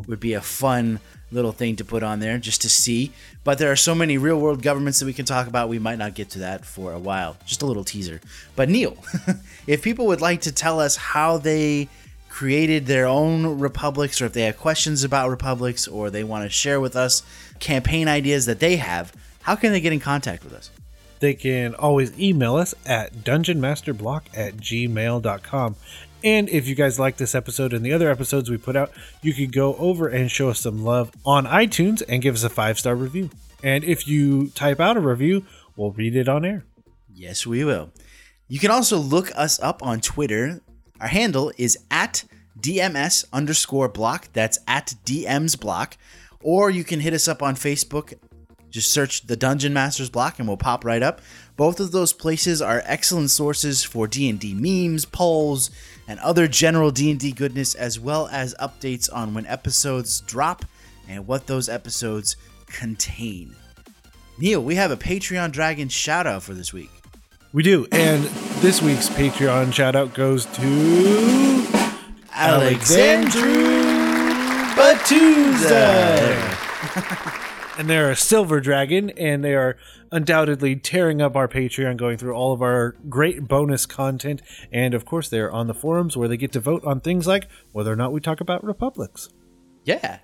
would 0.08 0.20
be 0.20 0.34
a 0.34 0.42
fun 0.42 1.00
little 1.32 1.52
thing 1.52 1.76
to 1.78 1.86
put 1.86 2.04
on 2.04 2.20
there 2.20 2.38
just 2.38 2.62
to 2.62 2.70
see. 2.70 3.12
But 3.44 3.58
there 3.58 3.72
are 3.72 3.76
so 3.76 3.96
many 3.96 4.18
real 4.18 4.40
world 4.40 4.62
governments 4.62 5.00
that 5.00 5.06
we 5.06 5.14
can 5.14 5.26
talk 5.26 5.48
about. 5.48 5.68
We 5.70 5.80
might 5.80 5.98
not 5.98 6.14
get 6.14 6.30
to 6.32 6.40
that 6.40 6.66
for 6.66 6.94
a 6.94 7.00
while. 7.00 7.38
Just 7.46 7.62
a 7.62 7.66
little 7.66 7.84
teaser. 7.84 8.22
But 8.56 8.70
Neil, 8.70 8.98
if 9.68 9.82
people 9.82 10.06
would 10.08 10.22
like 10.22 10.42
to 10.42 10.52
tell 10.52 10.80
us 10.80 10.96
how 10.96 11.38
they 11.38 11.90
created 12.34 12.88
their 12.88 13.06
own 13.06 13.60
republics 13.60 14.20
or 14.20 14.26
if 14.26 14.34
they 14.34 14.42
have 14.42 14.58
questions 14.58 15.04
about 15.04 15.30
republics 15.30 15.88
or 15.88 16.10
they 16.10 16.24
want 16.24 16.44
to 16.44 16.50
share 16.50 16.82
with 16.82 16.96
us 16.96 17.22
campaign 17.60 18.08
ideas 18.08 18.48
that 18.48 18.60
they 18.60 18.78
have, 18.78 19.14
how 19.44 19.56
can 19.56 19.72
they 19.72 19.80
get 19.80 19.94
in 19.94 20.00
contact 20.00 20.44
with 20.44 20.52
us? 20.52 20.72
They 21.20 21.36
can 21.36 21.76
always 21.76 22.20
email 22.20 22.56
us 22.56 22.74
at 22.88 23.14
dungeonmasterblock 23.18 24.24
at 24.34 24.58
gmail.com. 24.58 25.76
And 26.24 26.50
if 26.50 26.68
you 26.68 26.74
guys 26.74 27.00
like 27.00 27.18
this 27.18 27.36
episode 27.36 27.72
and 27.72 27.86
the 27.86 27.94
other 27.94 28.10
episodes 28.10 28.50
we 28.50 28.58
put 28.58 28.76
out, 28.76 28.90
you 29.22 29.36
could 29.36 29.54
go 29.54 29.76
over 29.76 30.08
and 30.08 30.32
show 30.32 30.50
us 30.50 30.60
some 30.60 30.84
love 30.84 31.12
on 31.24 31.46
iTunes 31.46 32.02
and 32.10 32.24
give 32.24 32.34
us 32.34 32.44
a 32.44 32.50
five 32.50 32.80
star 32.80 32.96
review. 32.96 33.30
And 33.62 33.84
if 33.84 34.08
you 34.08 34.50
type 34.50 34.80
out 34.80 34.98
a 34.98 35.02
review, 35.02 35.46
we'll 35.76 35.92
read 35.92 36.16
it 36.16 36.28
on 36.28 36.46
air. 36.46 36.66
Yes, 37.14 37.46
we 37.46 37.64
will. 37.64 37.92
You 38.48 38.60
can 38.60 38.72
also 38.72 38.98
look 38.98 39.32
us 39.36 39.60
up 39.62 39.84
on 39.84 40.02
Twitter. 40.02 40.62
Our 41.00 41.08
handle 41.08 41.52
is 41.58 41.78
at 41.92 42.24
DMS 42.60 43.26
underscore 43.34 43.90
block. 43.90 44.30
That's 44.34 44.60
at 44.68 44.96
DMs 45.06 45.60
block. 45.60 45.98
Or 46.42 46.70
you 46.70 46.84
can 46.84 47.00
hit 47.00 47.14
us 47.14 47.28
up 47.28 47.42
on 47.42 47.56
Facebook. 47.56 48.14
Just 48.70 48.92
search 48.92 49.28
the 49.28 49.36
Dungeon 49.36 49.74
Masters 49.74 50.10
block 50.10 50.40
and 50.40 50.48
we'll 50.48 50.58
pop 50.58 50.84
right 50.84 51.04
up. 51.04 51.22
Both 51.56 51.80
of 51.80 51.92
those 51.92 52.12
places 52.12 52.62
are 52.62 52.82
excellent 52.86 53.30
sources 53.30 53.84
for 53.84 54.08
D&D 54.08 54.56
memes, 54.56 55.06
polls, 55.06 55.70
and 56.08 56.20
other 56.20 56.48
general 56.48 56.90
D&D 56.90 57.34
goodness 57.34 57.76
as 57.76 58.00
well 58.00 58.28
as 58.30 58.56
updates 58.60 59.14
on 59.14 59.36
when 59.36 59.46
episodes 59.46 60.22
drop 60.22 60.66
and 61.08 61.28
what 61.28 61.46
those 61.46 61.70
episodes 61.70 62.36
contain. 62.66 63.56
Neil, 64.40 64.64
we 64.64 64.74
have 64.76 64.90
a 64.90 64.98
Patreon 64.98 65.52
Dragon 65.52 65.88
shout 65.90 66.26
out 66.26 66.42
for 66.42 66.56
this 66.56 66.74
week. 66.74 67.03
We 67.54 67.62
do. 67.62 67.86
And 67.92 68.24
this 68.64 68.82
week's 68.82 69.10
Patreon 69.10 69.72
shout 69.74 69.96
out 69.96 70.16
goes 70.16 70.48
to 70.48 71.68
Alexandru 72.34 73.84
Batuza. 74.74 75.78
and 77.78 77.88
they're 77.88 78.10
a 78.10 78.16
silver 78.16 78.60
dragon, 78.60 79.12
and 79.12 79.44
they 79.44 79.54
are 79.54 79.78
undoubtedly 80.12 80.76
tearing 80.76 81.22
up 81.22 81.36
our 81.36 81.48
Patreon, 81.48 81.96
going 81.96 82.18
through 82.18 82.34
all 82.34 82.54
of 82.54 82.64
our 82.64 82.96
great 83.08 83.48
bonus 83.48 83.86
content. 83.86 84.42
And 84.72 84.96
of 84.96 85.06
course, 85.06 85.30
they're 85.30 85.52
on 85.52 85.68
the 85.68 85.76
forums 85.76 86.18
where 86.18 86.28
they 86.28 86.38
get 86.38 86.54
to 86.54 86.60
vote 86.60 86.84
on 86.86 87.02
things 87.02 87.28
like 87.28 87.48
whether 87.72 87.94
or 87.94 87.96
not 87.96 88.12
we 88.12 88.20
talk 88.20 88.42
about 88.42 88.64
republics. 88.64 89.30
Yeah. 89.84 90.18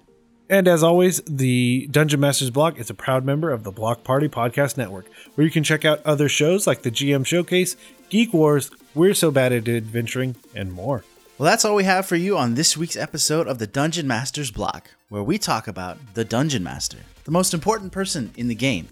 And 0.52 0.68
as 0.68 0.82
always, 0.82 1.22
the 1.28 1.88
Dungeon 1.92 2.20
Masters 2.20 2.50
block 2.50 2.80
is 2.80 2.90
a 2.90 2.96
proud 2.96 3.24
member 3.24 3.52
of 3.52 3.64
the 3.64 3.72
Block 3.72 4.04
Party 4.04 4.28
Podcast 4.28 4.78
Network, 4.78 5.06
where 5.36 5.46
you 5.46 5.52
can 5.52 5.64
check 5.64 5.86
out 5.86 6.04
other 6.04 6.28
shows 6.28 6.66
like 6.66 6.82
the 6.82 6.90
GM 6.90 7.24
Showcase, 7.24 7.76
Geek 8.10 8.34
Wars, 8.34 8.72
We're 8.96 9.14
So 9.14 9.30
Bad 9.30 9.54
at 9.54 9.68
Adventuring, 9.68 10.36
and 10.56 10.74
more. 10.74 11.04
Well, 11.38 11.46
that's 11.48 11.64
all 11.66 11.76
we 11.76 11.84
have 11.84 12.08
for 12.08 12.16
you 12.16 12.36
on 12.36 12.56
this 12.56 12.76
week's 12.76 12.98
episode 12.98 13.48
of 13.48 13.60
the 13.60 13.68
Dungeon 13.68 14.08
Masters 14.08 14.50
block, 14.50 14.90
where 15.10 15.22
we 15.22 15.38
talk 15.38 15.68
about 15.68 16.00
the 16.16 16.26
Dungeon 16.26 16.64
Master, 16.64 16.98
the 17.26 17.32
most 17.32 17.54
important 17.54 17.92
person 17.92 18.32
in 18.36 18.48
the 18.48 18.56
game. 18.56 18.88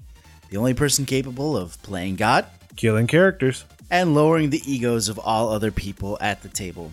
the 0.51 0.57
only 0.57 0.75
person 0.75 1.05
capable 1.07 1.57
of 1.57 1.81
playing 1.81 2.17
God 2.17 2.45
Killing 2.75 3.07
characters. 3.07 3.65
and 3.89 4.13
lowering 4.13 4.51
the 4.51 4.61
egos 4.71 5.09
of 5.09 5.17
all 5.17 5.49
other 5.49 5.71
people 5.71 6.19
at 6.21 6.43
the 6.43 6.49
table. 6.49 6.91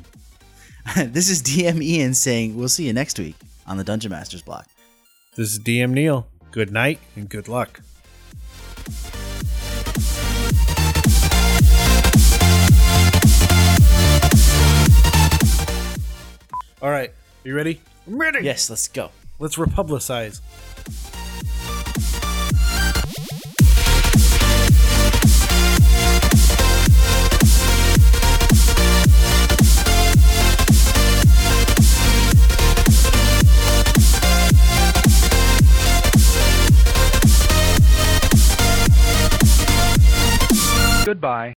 this 0.97 1.29
is 1.29 1.43
DM 1.43 1.83
Ian 1.83 2.15
saying, 2.15 2.57
We'll 2.57 2.69
see 2.71 2.87
you 2.87 2.95
next 2.95 3.19
week 3.19 3.37
on 3.67 3.77
the 3.77 3.85
Dungeon 3.85 4.11
Masters 4.11 4.43
block. 4.43 4.69
This 5.37 5.53
is 5.53 5.59
DM 5.59 5.91
Neil. 5.91 6.27
Good 6.51 6.71
night 6.71 7.01
and 7.17 7.29
good 7.29 7.49
luck. 7.49 7.81
All 16.81 16.91
right, 16.91 17.09
are 17.11 17.49
you 17.49 17.55
ready? 17.57 17.81
I'm 18.07 18.19
ready. 18.19 18.45
Yes, 18.45 18.69
let's 18.69 18.89
go. 18.89 19.11
Let's 19.39 19.57
republicize. 19.57 20.43
by 41.25 41.49